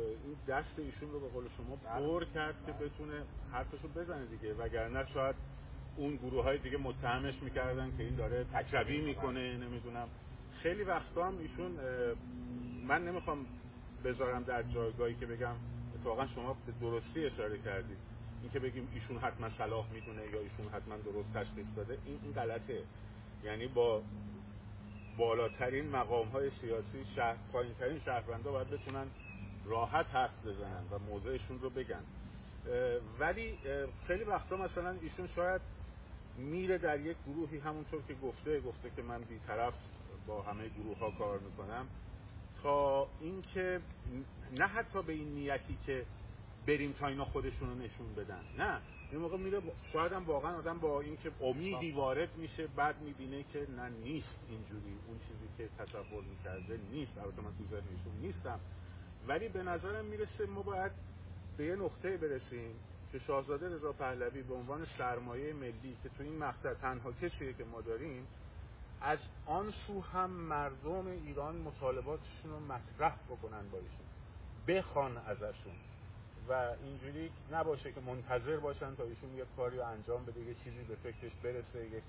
این 0.00 0.36
دست 0.48 0.78
ایشون 0.78 1.10
رو 1.10 1.20
به 1.20 1.28
قول 1.28 1.44
شما 1.56 1.76
بر 1.76 2.24
کرد 2.34 2.54
که 2.66 2.72
بتونه 2.72 3.22
حرفشو 3.52 3.88
بزنه 3.88 4.26
دیگه. 4.26 4.54
وگرنه 4.54 5.06
شاید 5.06 5.36
اون 5.96 6.16
گروه 6.16 6.44
های 6.44 6.58
دیگه 6.58 6.78
متهمش 6.78 7.42
می‌کردن 7.42 7.96
که 7.96 8.02
این 8.02 8.14
داره 8.14 8.44
تکربی 8.44 9.00
می‌کنه 9.00 9.56
نمی‌دونم. 9.56 10.08
خیلی 10.62 10.82
وقتا 10.82 11.26
هم 11.26 11.38
ایشون 11.38 11.72
من 12.88 13.04
نمی‌خوام 13.04 13.46
بذارم 14.04 14.42
در 14.42 14.62
جایگاهی 14.62 15.14
که 15.14 15.26
بگم 15.26 15.54
اتفاقا 15.94 16.26
شما 16.26 16.56
به 16.66 16.72
درستی 16.80 17.24
اشاره 17.24 17.58
کردید. 17.58 17.98
این 18.42 18.50
که 18.52 18.58
بگیم 18.58 18.88
ایشون 18.94 19.16
حتما 19.16 19.50
صلاح 19.50 19.92
می‌دونه 19.92 20.22
یا 20.32 20.40
ایشون 20.40 20.66
حتما 20.72 20.96
درست 20.96 21.32
تشخیص 21.32 21.66
داده 21.76 21.98
این 22.04 22.18
این 22.22 22.32
غلطه. 22.32 22.82
یعنی 23.44 23.66
با 23.66 24.02
بالاترین 25.18 25.90
مقام 25.90 26.28
های 26.28 26.50
سیاسی 26.50 27.04
شهر 27.16 27.36
پایین 27.52 27.74
ترین 27.74 27.98
شهروندا 27.98 28.52
باید 28.52 28.70
بتونن 28.70 29.06
راحت 29.64 30.06
حرف 30.06 30.46
بزنن 30.46 30.84
و 30.90 30.98
موضعشون 30.98 31.60
رو 31.60 31.70
بگن. 31.70 32.04
ولی 33.18 33.58
خیلی 34.06 34.24
وقتا 34.24 34.56
مثلا 34.56 34.96
ایشون 35.02 35.26
شاید 35.26 35.60
میره 36.38 36.78
در 36.78 37.00
یک 37.00 37.16
گروهی 37.26 37.58
همونطور 37.58 38.02
که 38.08 38.14
گفته 38.14 38.60
گفته 38.60 38.90
که 38.96 39.02
من 39.02 39.22
بیطرف 39.22 39.74
با 40.26 40.42
همه 40.42 40.68
گروه 40.68 40.98
ها 40.98 41.10
کار 41.10 41.38
می‌کنم 41.38 41.86
تا 42.62 43.08
اینکه 43.20 43.80
نه 44.58 44.66
حتی 44.66 45.02
به 45.02 45.12
این 45.12 45.34
نیتی 45.34 45.78
که 45.86 46.06
بریم 46.66 46.92
تا 46.92 47.06
اینا 47.06 47.24
خودشون 47.24 47.68
رو 47.68 47.74
نشون 47.74 48.14
بدن 48.14 48.40
نه. 48.58 48.80
این 49.14 49.22
موقع 49.22 49.36
میره 49.36 49.62
شاید 49.92 50.12
هم 50.12 50.24
واقعا 50.24 50.58
آدم 50.58 50.78
با 50.78 51.00
اینکه 51.00 51.32
امیدی 51.40 51.92
وارد 51.92 52.36
میشه 52.36 52.66
بعد 52.66 53.00
می‌بینه 53.00 53.42
که 53.42 53.66
نه 53.70 53.88
نیست 53.88 54.38
اینجوری. 54.48 54.98
اون 55.08 55.18
چیزی 55.28 55.48
که 55.58 55.68
تصور 55.78 56.24
می‌کرده 56.24 56.80
نیست. 56.90 57.18
البته 57.18 57.42
من 57.42 57.50
تو 57.58 57.64
ذهنشون 57.64 58.16
نیستم. 58.20 58.60
ولی 59.28 59.48
به 59.48 59.62
نظرم 59.62 60.04
می‌رسه 60.04 60.46
ما 60.46 60.62
باید 60.62 60.92
به 61.56 61.64
یه 61.64 61.76
نقطه 61.76 62.16
برسیم 62.16 62.74
که 63.12 63.18
شاهزاده 63.18 63.74
رضا 63.74 63.92
پهلوی 63.92 64.42
به 64.42 64.54
عنوان 64.54 64.84
سرمایه 64.98 65.52
ملی 65.52 65.96
که 66.02 66.08
تو 66.08 66.22
این 66.22 66.38
مقطع 66.38 66.74
تنها 66.74 67.12
کسیه 67.12 67.52
که 67.52 67.64
ما 67.64 67.80
داریم 67.80 68.26
از 69.00 69.18
آن 69.46 69.70
سو 69.70 70.00
هم 70.00 70.30
مردم 70.30 71.06
ایران 71.06 71.56
مطالباتشون 71.56 72.50
رو 72.50 72.60
مطرح 72.60 73.16
بکنن 73.28 73.68
با 73.68 73.78
ایشون. 73.78 74.06
بخوان 74.68 75.16
ازشون. 75.16 75.74
و 76.48 76.52
اینجوری 76.82 77.30
نباشه 77.52 77.92
که 77.92 78.00
منتظر 78.00 78.56
باشن 78.56 78.94
تا 78.94 79.02
ایشون 79.02 79.34
یه 79.36 79.44
کاری 79.56 79.76
رو 79.76 79.84
انجام 79.84 80.24
بده 80.24 80.40
یه 80.40 80.54
چیزی 80.54 80.84
به 80.84 80.94
فکرش 80.94 81.32
برسه 81.42 81.86
یک 81.86 82.02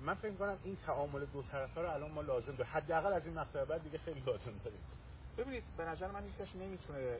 من 0.00 0.14
فکر 0.14 0.34
کنم 0.34 0.58
این 0.64 0.76
تعامل 0.86 1.24
دو 1.24 1.42
طرفه 1.42 1.80
رو 1.80 1.90
الان 1.90 2.10
ما 2.10 2.20
لازم 2.20 2.52
داریم. 2.52 2.72
حداقل 2.72 3.12
از 3.12 3.26
این 3.26 3.38
مقطع 3.38 3.64
بعد 3.64 3.82
دیگه 3.82 3.98
خیلی 3.98 4.20
لازم 4.20 4.58
داریم. 4.64 4.80
ببینید 5.38 5.64
به 5.76 5.84
نظر 5.84 6.10
من 6.10 6.22
هیچ 6.24 6.56
نمی‌تونه 6.56 7.18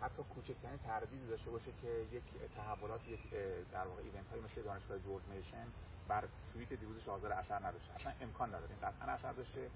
حتی 0.00 0.22
کوچکترین 0.22 0.78
تردیدی 0.86 1.26
داشته 1.26 1.50
باشه 1.50 1.70
که 1.82 2.16
یک 2.16 2.22
تحولات 2.56 3.08
یک 3.08 3.20
در 3.72 3.86
واقع 3.86 4.02
ایونت 4.02 4.30
های 4.30 4.40
مثل 4.40 4.62
دانشگاه 4.62 4.98
جورج 4.98 5.22
میشن 5.24 5.66
بر 6.08 6.24
توییت 6.52 6.72
دیروز 6.72 7.02
شاهزاده 7.04 7.34
اثر 7.34 7.66
نداشته. 7.66 7.94
اصلا 7.94 8.12
امکان 8.20 8.48
نداره. 8.48 8.70
این 8.70 8.80
قطعا 8.90 9.08
اثر 9.12 9.32
داشته. 9.32 9.70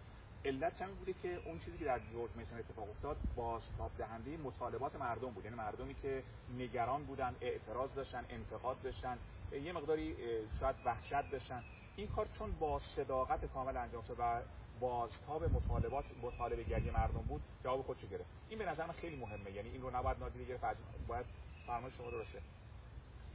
علت 0.44 0.78
چه 0.78 0.86
بوده 0.86 1.12
که 1.12 1.40
اون 1.44 1.58
چیزی 1.58 1.78
که 1.78 1.84
در 1.84 1.98
جورج 1.98 2.30
میسن 2.36 2.58
اتفاق 2.58 2.90
افتاد 2.90 3.16
بازتاب 3.36 3.90
دهنده 3.98 4.36
مطالبات 4.36 4.96
مردم 4.96 5.30
بود. 5.30 5.44
یعنی 5.44 5.56
مردمی 5.56 5.94
که 5.94 6.22
نگران 6.58 7.04
بودن 7.04 7.36
اعتراض 7.40 7.94
داشتن 7.94 8.24
انتقاد 8.30 8.82
داشتن 8.82 9.18
یه 9.52 9.72
مقداری 9.72 10.16
شاید 10.60 10.76
وحشت 10.84 11.30
داشتن. 11.30 11.64
این 11.96 12.08
کار 12.08 12.28
چون 12.38 12.52
با 12.52 12.78
صداقت 12.78 13.44
کامل 13.44 13.76
انجام 13.76 14.02
شد 14.02 14.16
و 14.18 14.42
بازتاب 14.80 15.44
مطالبات 15.44 16.04
مطالبه 16.22 16.62
گری 16.62 16.90
مردم 16.90 17.22
بود 17.22 17.42
جواب 17.64 17.82
خودشو 17.82 18.06
گرفت. 18.06 18.30
این 18.48 18.58
به 18.58 18.66
نظر 18.66 18.86
من 18.86 18.92
خیلی 18.92 19.16
مهمه. 19.16 19.50
یعنی 19.50 19.68
این 19.68 19.82
رو 19.82 19.96
نباید 19.96 20.18
نادیده 20.18 20.44
گرفت 20.44 20.82
باید 21.08 21.26
فرمایش 21.66 21.94
شما 21.94 22.10
درسته 22.10 22.38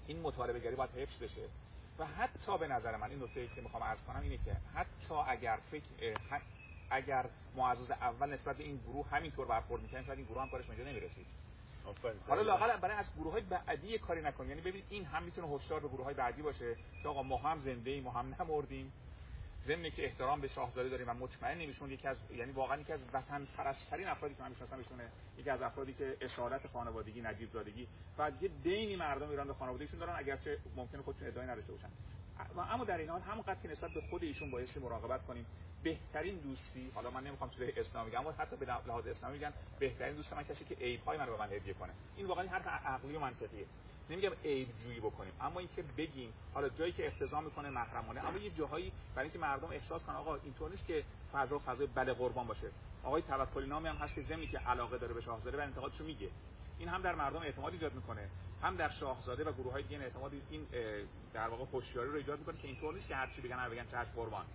این 0.08 0.22
مطالبه 0.22 0.60
گری 0.60 0.76
باید 0.76 0.90
حفظ 0.90 1.24
بشه. 1.24 1.50
و 2.00 2.06
حتی 2.06 2.58
به 2.58 2.68
نظر 2.68 2.98
من 2.98 3.10
این 3.10 3.24
نکته 3.24 3.48
که 3.48 3.62
می‌خوام 3.62 3.84
عرض 3.84 4.04
کنم 4.04 4.22
اینه 4.22 4.38
که 4.38 4.58
حتی 4.74 5.14
اگر 5.28 5.60
فکر 5.72 6.18
اگر 6.90 7.26
معزز 7.56 7.92
اول 7.92 8.34
نسبت 8.34 8.58
به 8.58 8.64
این 8.64 8.78
گروه 8.78 9.08
همینطور 9.10 9.48
برخورد 9.48 9.82
می‌کنه 9.82 10.04
شاید 10.04 10.20
این 10.20 10.28
گروه 10.28 10.42
هم 10.42 10.50
کارش 10.50 10.68
اونجا 10.70 10.84
نمی‌رسید. 10.84 11.26
حالا 12.28 12.42
لاقل 12.42 12.78
برای 12.78 12.98
از 12.98 13.16
گروه 13.16 13.32
های 13.32 13.42
بعدی 13.42 13.98
کاری 13.98 14.22
نکنیم 14.22 14.50
یعنی 14.50 14.62
ببین 14.62 14.84
این 14.90 15.06
هم 15.06 15.24
می‌تونه 15.24 15.48
هشدار 15.48 15.80
به 15.80 15.88
گروه 15.88 16.06
های 16.06 16.14
بعدی 16.14 16.42
باشه 16.42 16.76
که 17.04 17.10
آقا 17.10 17.24
ما 17.24 17.38
هم 17.38 17.60
زنده 17.60 17.92
ایم 17.92 18.04
ما 18.04 18.12
هم 18.12 18.36
نمردیم. 18.40 18.94
ضمن 19.66 19.90
که 19.90 20.06
احترام 20.06 20.42
به 20.42 20.48
شاهزاده 20.48 20.90
داریم 20.90 21.10
و 21.10 21.14
مطمئن 21.14 21.58
نمیشون 21.58 21.92
یکی 21.92 22.08
از 22.08 22.18
یعنی 22.36 22.52
واقعا 22.52 22.82
یکی 22.82 22.94
از 22.94 23.00
وطن 23.14 23.48
پرستترین 23.58 24.08
افرادی 24.08 24.36
که 24.36 24.42
من 24.42 24.50
می‌شناسم 24.50 24.78
ایشونه 24.78 25.10
یکی 25.38 25.50
از 25.50 25.62
افرادی 25.62 25.94
که 25.94 26.18
اشارت 26.22 26.68
خانوادگی 26.68 27.22
نجیب 27.22 27.50
زادگی 27.50 27.88
و 28.18 28.32
یه 28.42 28.50
دینی 28.64 28.96
مردم 28.96 29.30
ایران 29.30 29.48
به 29.48 29.54
خانوادگیشون 29.54 30.00
دارن 30.00 30.16
اگرچه 30.18 30.58
ممکنه 30.76 31.02
خودشون 31.02 31.28
ادعای 31.28 31.48
نداشته 31.48 31.74
باشن. 31.74 31.90
و 32.56 32.60
اما 32.60 32.84
در 32.84 32.98
این 32.98 33.10
حال 33.10 33.22
همونقدر 33.22 33.62
که 33.62 33.68
نسبت 33.68 33.92
به 33.92 34.02
خود 34.10 34.24
ایشون 34.24 34.52
بایستی 34.52 34.80
مراقبت 34.80 35.26
کنیم 35.26 35.46
بهترین 35.84 36.38
دوستی 36.38 36.92
حالا 36.96 37.10
من 37.10 37.24
نمی‌خوام 37.24 37.50
چیز 37.50 37.62
اسلامی 37.78 38.10
بگم 38.10 38.20
اما 38.20 38.32
حتی 38.32 38.56
به 38.56 38.66
لحاظ 38.66 39.08
اسلامی 39.08 39.34
میگن 39.34 39.54
بهترین 39.80 40.16
دوست 40.16 40.34
من 40.34 40.44
کسی 40.44 40.66
که 40.66 40.76
عیب 40.76 41.04
های 41.04 41.18
من 41.18 41.28
رو 41.28 41.38
به 41.38 41.40
من 41.40 41.52
هدیه 41.52 41.74
کنه. 41.74 41.94
این 42.16 42.26
واقعا 42.26 42.48
حرف 42.48 42.68
عقلی 42.68 43.16
و 43.16 43.20
منطقیه. 43.20 43.66
نمیگم 44.10 44.32
عیب 44.46 44.68
جویی 44.84 45.00
بکنیم 45.00 45.34
اما 45.42 45.60
اینکه 45.60 45.84
بگیم 45.98 46.34
حالا 46.54 46.70
جایی 46.70 46.92
که 46.92 47.08
اقتضا 47.08 47.42
می‌کنه 47.42 47.70
محرمانه 47.70 48.28
اما 48.28 48.38
یه 48.38 48.50
جاهایی 48.50 48.92
برای 49.16 49.24
اینکه 49.24 49.40
مردم 49.40 49.70
احساس 49.72 50.04
کنن 50.04 50.16
آقا 50.16 50.36
اینطور 50.36 50.70
نیست 50.70 50.86
که 50.86 51.04
فضا 51.34 51.60
فضای 51.60 51.88
بله 51.88 52.14
قربان 52.14 52.48
باشه. 52.48 52.68
آقای 53.04 53.22
توکلی 53.22 53.68
نامی 53.68 53.88
هم 53.88 53.96
هست 53.96 54.16
که 54.16 54.22
زمینی 54.22 54.48
که 54.48 54.58
علاقه 54.58 54.98
داره 54.98 55.14
به 55.14 55.22
شاهزاده 55.22 55.58
و 55.58 55.62
انتقادشو 55.62 56.04
میگه. 56.04 56.30
این 56.80 56.90
هم 56.90 57.02
در 57.02 57.16
مردم 57.16 57.40
اعتماد 57.40 57.74
ایجاد 57.74 57.94
می‌کنه. 57.94 58.30
هم 58.62 58.76
در 58.76 58.90
شاهزاده 58.90 59.44
و 59.44 59.52
گروه 59.52 59.72
های 59.72 59.84
دیگه 59.84 60.00
اعتماد 60.00 60.32
این 60.50 60.68
در 61.34 61.48
واقع 61.48 61.66
هوشیاری 61.74 62.10
رو 62.10 62.16
ایجاد 62.16 62.40
می‌کنه 62.40 62.58
که 62.58 62.68
اینطور 62.68 62.94
نیست 62.94 63.08
که 63.08 63.16
هر 63.16 63.28
چی 63.28 63.42
بگن 63.42 63.56
هر 63.56 63.70
بگن 63.70 63.86
چشم 63.86 64.12
قربان. 64.16 64.46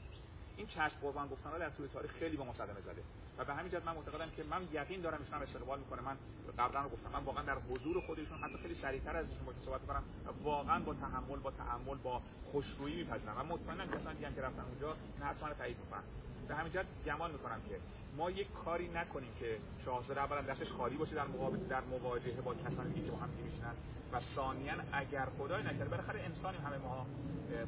این 0.57 0.67
چشم 0.67 0.97
قربان 1.03 1.29
گفتن 1.29 1.59
در 1.59 1.71
طول 1.71 1.87
تاریخ 1.87 2.11
خیلی 2.11 2.37
با 2.37 2.45
مصدمه 2.45 2.81
زده. 2.81 3.03
و 3.39 3.45
به 3.45 3.55
همین 3.55 3.73
جهت 3.73 3.85
من 3.85 3.95
معتقدم 3.95 4.31
که 4.37 4.45
من 4.45 4.63
یقین 4.73 5.01
دارم 5.01 5.19
ایشون 5.21 5.43
استقبال 5.43 5.79
می‌کنه. 5.79 6.03
من 6.03 6.17
قبلا 6.59 6.83
رو 6.83 6.89
گفتم. 6.89 7.11
من 7.13 7.25
واقعا 7.25 7.45
در 7.45 7.59
حضور 7.59 8.01
خودشون 8.01 8.39
حتی 8.39 8.59
خیلی 8.63 8.75
سریعتر 8.75 9.17
از 9.17 9.27
ایشون 9.29 9.47
با 9.47 9.53
صحبت 9.65 9.87
کنم 9.87 10.03
واقعا 10.43 10.81
با 10.81 10.95
تحمل 10.95 11.39
با 11.39 11.51
تعامل 11.51 11.97
با 11.97 12.23
خوشرویی 12.53 12.97
میپذیرم. 12.97 13.37
و 13.39 13.43
مطمئنم 13.43 13.87
کسانی 13.87 14.19
که 14.35 14.43
رفتن 14.43 14.63
اونجا 14.63 14.93
این 14.93 15.23
حتما 15.23 15.55
تایید 15.55 15.77
می‌کنن. 15.79 16.03
به 16.49 16.55
همین 16.55 16.73
جهت 16.73 16.87
گمان 17.07 17.31
می‌کنم 17.31 17.61
که 17.69 17.81
ما 18.17 18.31
یک 18.31 18.53
کاری 18.65 18.89
نکنیم 18.89 19.31
که 19.41 19.59
شاهزاده 19.85 20.21
اولا 20.21 20.43
دستش 20.43 20.73
خالی 20.73 20.97
باشه 20.97 21.15
در 21.15 21.27
مقابل 21.27 21.59
در 21.59 21.81
مواجهه 21.81 22.41
با 22.41 22.55
کسانی 22.55 22.95
که 22.95 23.11
با 23.11 23.17
هم 23.17 23.29
میشنن 23.29 23.75
و 24.13 24.21
ثانیا 24.21 24.75
اگر 24.93 25.29
خدای 25.39 25.63
نکرده 25.63 25.85
بالاخره 25.85 26.21
انسانی 26.21 26.59
همه 26.59 26.79
ما 26.79 27.07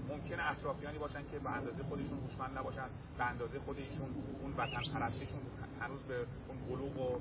ممکنه 0.09 0.51
اطرافیانی 0.51 0.99
باشن 0.99 1.23
که 1.31 1.39
به 1.39 1.51
اندازه 1.51 1.83
خودشون 1.83 2.19
هوشمند 2.19 2.59
نباشن 2.59 2.89
به 3.19 3.25
اندازه 3.25 3.59
خودشون 3.61 4.15
اون 4.43 4.53
وطن 4.57 4.93
پرستیشون 4.95 5.41
هنوز 5.81 6.01
به 6.09 6.27
اون 6.49 6.59
بلوغ 6.69 7.01
و 7.01 7.21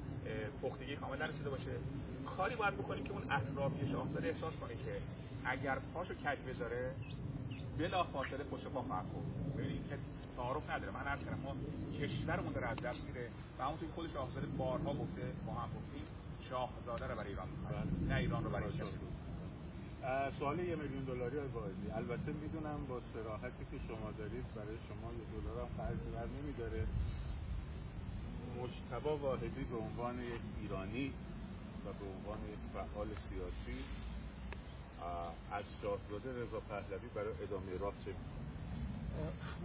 پختگی 0.62 0.96
کامل 0.96 1.22
نرسیده 1.22 1.50
باشه. 1.50 1.72
کاری 2.38 2.56
باید 2.56 2.74
بکنیم 2.74 3.04
که 3.04 3.12
اون 3.12 3.24
اطرافی 3.32 3.92
شاهزاده 3.92 4.28
احساس 4.28 4.54
کنه 4.54 4.76
که 4.76 5.02
اگر 5.46 5.78
پاشو 5.94 6.14
کج 6.14 6.40
بذاره 6.50 6.92
بلا 7.78 8.04
فاصله 8.04 8.44
پشت 8.44 8.68
پا 8.68 8.82
خواهد 8.82 9.06
ببینید 9.58 9.88
که 9.90 9.98
تعارف 10.36 10.70
نداره. 10.70 10.92
من 10.92 11.02
عرض 11.02 11.20
کردم 11.20 11.40
ما 11.40 11.56
کشورمون 12.00 12.54
داره 12.54 12.68
از 12.68 12.78
دست 12.78 13.04
میره. 13.04 13.30
و 13.60 13.64
همونطور 13.64 13.90
خود 13.96 14.10
شاهزاده 14.10 14.48
بارها 14.48 14.94
گفته 14.94 15.22
ما 15.46 15.54
هم 15.54 15.70
گفتیم 15.70 16.06
شاهزاده 16.50 17.08
رو 17.08 17.16
برای 17.16 17.30
ایران 17.30 17.48
نه 18.10 18.16
ایران 18.16 18.44
رو 18.44 18.50
برای 18.50 18.72
کسی. 18.72 18.98
سوال 20.40 20.60
یه 20.60 20.76
میلیون 20.76 21.04
دلاری 21.04 21.38
های 21.38 21.48
واحدی 21.48 21.92
البته 21.92 22.32
می‌دونم 22.32 22.86
با 22.90 23.00
سراحتی 23.14 23.66
که 23.72 23.78
شما 23.88 24.12
دارید 24.18 24.46
برای 24.56 24.78
شما 24.88 25.08
یه 25.20 25.26
دلار 25.34 25.62
هم 25.62 25.70
خرج 25.78 25.98
بر 26.16 26.28
نمیداره. 26.42 26.88
مجتبا 28.62 29.18
واحدی 29.18 29.64
به 29.64 29.78
عنوان 29.78 30.20
یک 30.20 30.42
ایرانی 30.62 31.14
و 31.86 31.94
به 31.94 32.06
عنوان 32.06 32.38
یک 32.50 32.60
فعال 32.74 33.08
سیاسی 33.30 33.84
از 35.52 35.64
شاهزاده 35.82 36.44
رضا 36.44 36.60
پهلوی 36.60 37.08
برای 37.16 37.34
ادامه 37.44 37.78
راه 37.78 37.94
چه 38.06 38.14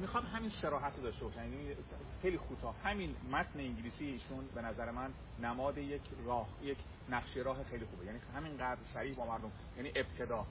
می‌خوام 0.01 0.25
همین 0.25 0.51
شراحت 0.51 0.97
رو 0.97 1.03
داشته 1.03 1.25
باشم. 1.25 1.39
یعنی 1.39 1.75
خیلی 2.23 2.37
کوتاه. 2.37 2.75
همین 2.85 3.15
متن 3.33 3.61
انگلیسی 3.61 4.05
ایشون 4.05 4.45
به 4.55 4.63
نظر 4.63 4.91
من 4.91 5.11
نماد 5.43 5.79
یک 5.79 6.03
راه 6.25 6.49
یک 6.63 6.79
نقشه 7.09 7.41
راه 7.41 7.65
خیلی 7.65 7.85
خوبه. 7.85 8.05
یعنی 8.05 8.19
همین 8.35 8.57
قدر 8.57 8.79
صریح 8.95 9.17
با 9.17 9.27
مردم 9.27 9.53
یعنی 9.77 9.89
ابتدا 9.89 10.47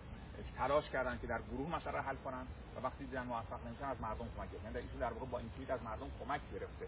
تلاش 0.57 0.89
کردن 0.89 1.19
که 1.21 1.27
در 1.27 1.41
گروه 1.51 1.75
مسئله 1.75 2.01
حل 2.01 2.15
کنن 2.15 2.47
و 2.75 2.79
وقتی 2.83 3.05
دیدن 3.05 3.23
موفق 3.23 3.67
نمیشن 3.67 3.85
از 3.85 4.01
مردم 4.01 4.25
کمک 4.37 4.51
گرفتن. 4.51 4.75
ایشون 4.75 4.99
در 4.99 5.13
واقع 5.13 5.25
با 5.25 5.39
این 5.39 5.49
از 5.69 5.83
مردم 5.83 6.07
کمک 6.19 6.41
گرفته. 6.53 6.87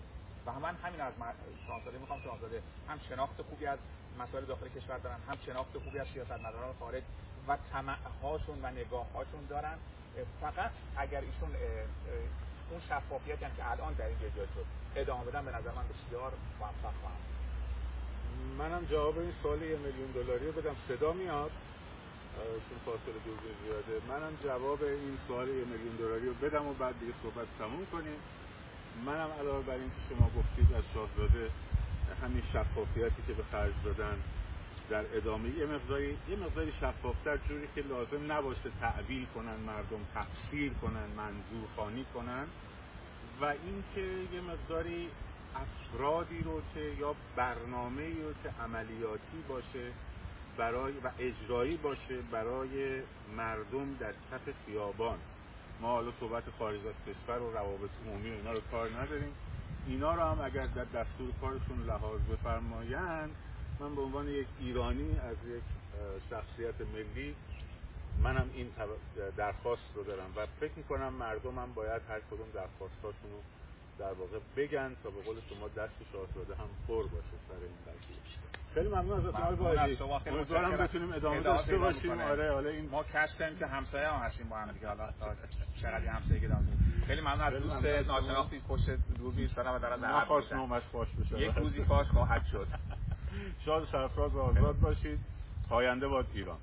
من 0.57 0.75
همین 0.75 1.01
از 1.01 1.13
شاهزاده 1.67 1.97
می‌خوام 1.97 2.21
شاهزاده 2.21 2.61
هم 2.89 2.99
شناخت 3.09 3.41
خوبی 3.41 3.65
از 3.65 3.79
مسائل 4.19 4.45
داخل 4.45 4.67
کشور 4.67 4.97
دارن 4.97 5.17
هم 5.29 5.37
شناخت 5.45 5.77
خوبی 5.77 5.99
از 5.99 6.07
سیاستمداران 6.07 6.75
خارج 6.79 7.03
و 7.47 7.57
هاشون 8.23 8.61
و 8.91 8.97
هاشون 9.13 9.45
دارن. 9.49 9.77
فقط 10.41 10.71
اگر 10.97 11.21
ایشون 11.21 11.49
اون 12.71 12.79
شفافیتی 12.79 13.45
هم 13.45 13.55
که 13.57 13.71
الان 13.71 13.93
در 13.93 14.05
این 14.05 14.17
ایجاد 14.21 14.47
شد 14.55 14.65
ادامه 14.95 15.25
بدن 15.25 15.45
به 15.45 15.51
نظر 15.51 15.71
من 15.71 15.83
بسیار 15.87 16.33
موفق 16.59 16.93
خواهم 17.01 17.19
منم 18.57 18.85
جواب 18.85 19.17
این 19.17 19.31
سوال 19.43 19.61
یه 19.61 19.77
میلیون 19.77 20.11
دلاری 20.11 20.45
رو 20.45 20.51
بدم. 20.51 20.75
صدا 20.87 21.13
میاد؟ 21.13 21.51
چون 22.69 22.79
فاصله 22.85 23.19
دور 23.25 23.37
زیاده. 23.63 24.05
منم 24.07 24.37
جواب 24.43 24.83
این 24.83 25.17
سوال 25.27 25.47
یه 25.47 25.65
میلیون 25.65 25.95
دلاری 25.95 26.27
رو 26.27 26.33
بدم 26.33 26.67
و 26.67 26.73
بعد 26.73 26.99
دیگه 26.99 27.13
صحبت 27.23 27.47
تموم 27.59 27.85
کنیم. 27.91 28.19
منم 29.05 29.29
علاوه 29.39 29.65
بر 29.65 29.73
این 29.73 29.89
که 29.89 30.15
شما 30.15 30.29
گفتید 30.37 30.73
از 30.73 30.83
شاهزاده 30.93 31.49
همین 32.23 32.43
شفافیتی 32.53 33.21
که 33.27 33.33
به 33.33 33.43
خرج 33.51 33.73
دادن 33.85 34.17
در 34.89 35.17
ادامه 35.17 35.49
یه 35.49 35.65
مقداری 35.65 36.17
یه 36.29 36.35
مقداری 36.35 36.71
شفافتر 36.71 37.37
جوری 37.37 37.67
که 37.75 37.81
لازم 37.81 38.31
نباشه 38.31 38.69
تعبیل 38.81 39.25
کنن 39.25 39.55
مردم 39.55 39.99
تفسیر 40.15 40.73
کنن 40.73 41.07
منظور 41.17 41.67
خانی 41.75 42.05
کنن. 42.13 42.45
و 43.41 43.45
اینکه 43.45 44.35
یه 44.35 44.41
مقداری 44.41 45.09
افرادی 45.55 46.41
رو 46.41 46.61
که 46.73 46.79
یا 46.99 47.15
برنامه 47.35 48.07
رو 48.07 48.33
که 48.43 48.49
عملیاتی 48.63 49.43
باشه 49.49 49.91
برای 50.57 50.93
و 51.03 51.11
اجرایی 51.19 51.77
باشه 51.77 52.17
برای 52.31 53.01
مردم 53.37 53.93
در 53.99 54.11
کف 54.11 54.53
خیابان. 54.65 55.17
ما 55.81 55.87
حالا 55.87 56.11
صحبت 56.19 56.43
خارج 56.59 56.79
از 56.87 56.95
کشور 57.07 57.39
و 57.39 57.51
روابط 57.51 57.89
عمومی 58.05 58.29
اینا 58.29 58.51
رو 58.51 58.59
کار 58.71 58.89
نداریم. 58.89 59.33
اینا 59.87 60.15
رو 60.15 60.21
هم 60.21 60.41
اگر 60.41 60.65
در 60.65 60.83
دستور 60.83 61.27
کارشون 61.41 61.85
لحاظ 61.87 62.19
بفرمایند 62.21 63.35
من 63.79 63.95
به 63.95 64.01
عنوان 64.01 64.27
یک 64.27 64.47
ایرانی 64.59 65.19
از 65.19 65.37
یک 65.47 65.63
شخصیت 66.29 66.81
ملی 66.81 67.35
منم 68.23 68.49
این 68.53 68.69
درخواست 69.37 69.91
رو 69.95 70.03
دارم. 70.03 70.33
و 70.35 70.45
فکر 70.59 70.71
می‌کنم 70.75 71.13
مردم 71.13 71.59
هم 71.59 71.73
باید 71.73 72.01
هر 72.09 72.19
کدوم 72.19 72.47
درخواستاشون 72.53 73.31
رو 73.31 73.41
در 73.99 74.13
واقع 74.13 74.39
بگن 74.57 74.95
تا 75.03 75.09
به 75.09 75.21
قول 75.21 75.37
شما 75.49 75.67
دست 75.67 75.97
شاهزاده 76.13 76.55
هم 76.55 76.67
پر 76.87 77.03
باشه 77.03 77.35
سر 77.47 77.53
این 77.53 77.95
قضیه 77.95 78.17
خیلی 78.73 78.87
ممنون 78.87 79.11
از 79.11 79.25
آقای 79.25 79.55
باقی 79.55 80.29
امیدوارم 80.29 80.77
بتونیم 80.77 81.13
ادامه 81.13 81.41
داشته 81.41 81.77
باشیم. 81.77 82.21
آره 82.21 82.51
حالا 82.53 82.69
این 82.69 82.89
ما 82.89 83.03
کشف 83.03 83.39
کردیم 83.39 83.59
که 83.59 83.65
همسایه 83.65 84.07
هم 84.07 84.19
هستیم 84.19 84.49
با 84.49 84.57
هم 84.57 84.71
دیگه. 84.71 84.87
حالا 84.87 85.09
چقدر 85.81 86.05
همسایه 86.05 86.47
داریم 86.47 87.03
خیلی 87.07 87.21
ممنون 87.21 87.41
از 87.41 87.53
دوست 87.53 88.09
ناشناختی 88.09 88.59
پشت 88.59 88.89
دوربین 89.17 89.39
ایستادن 89.39 89.69
و 89.69 89.79
دارن 89.79 90.05
نخواست 90.05 90.53
نومش 90.53 90.83
فاش 90.83 91.07
بشه. 91.09 91.39
یک 91.39 91.55
روزی 91.55 91.83
فاش 91.83 92.07
خواهد 92.07 92.45
شد. 92.45 92.67
شاد 93.65 93.85
سرفراز 93.85 94.35
و 94.35 94.39
آزاد 94.39 94.79
باشید. 94.79 95.19
پاینده 95.69 96.07
باد 96.07 96.25
ایران. 96.33 96.57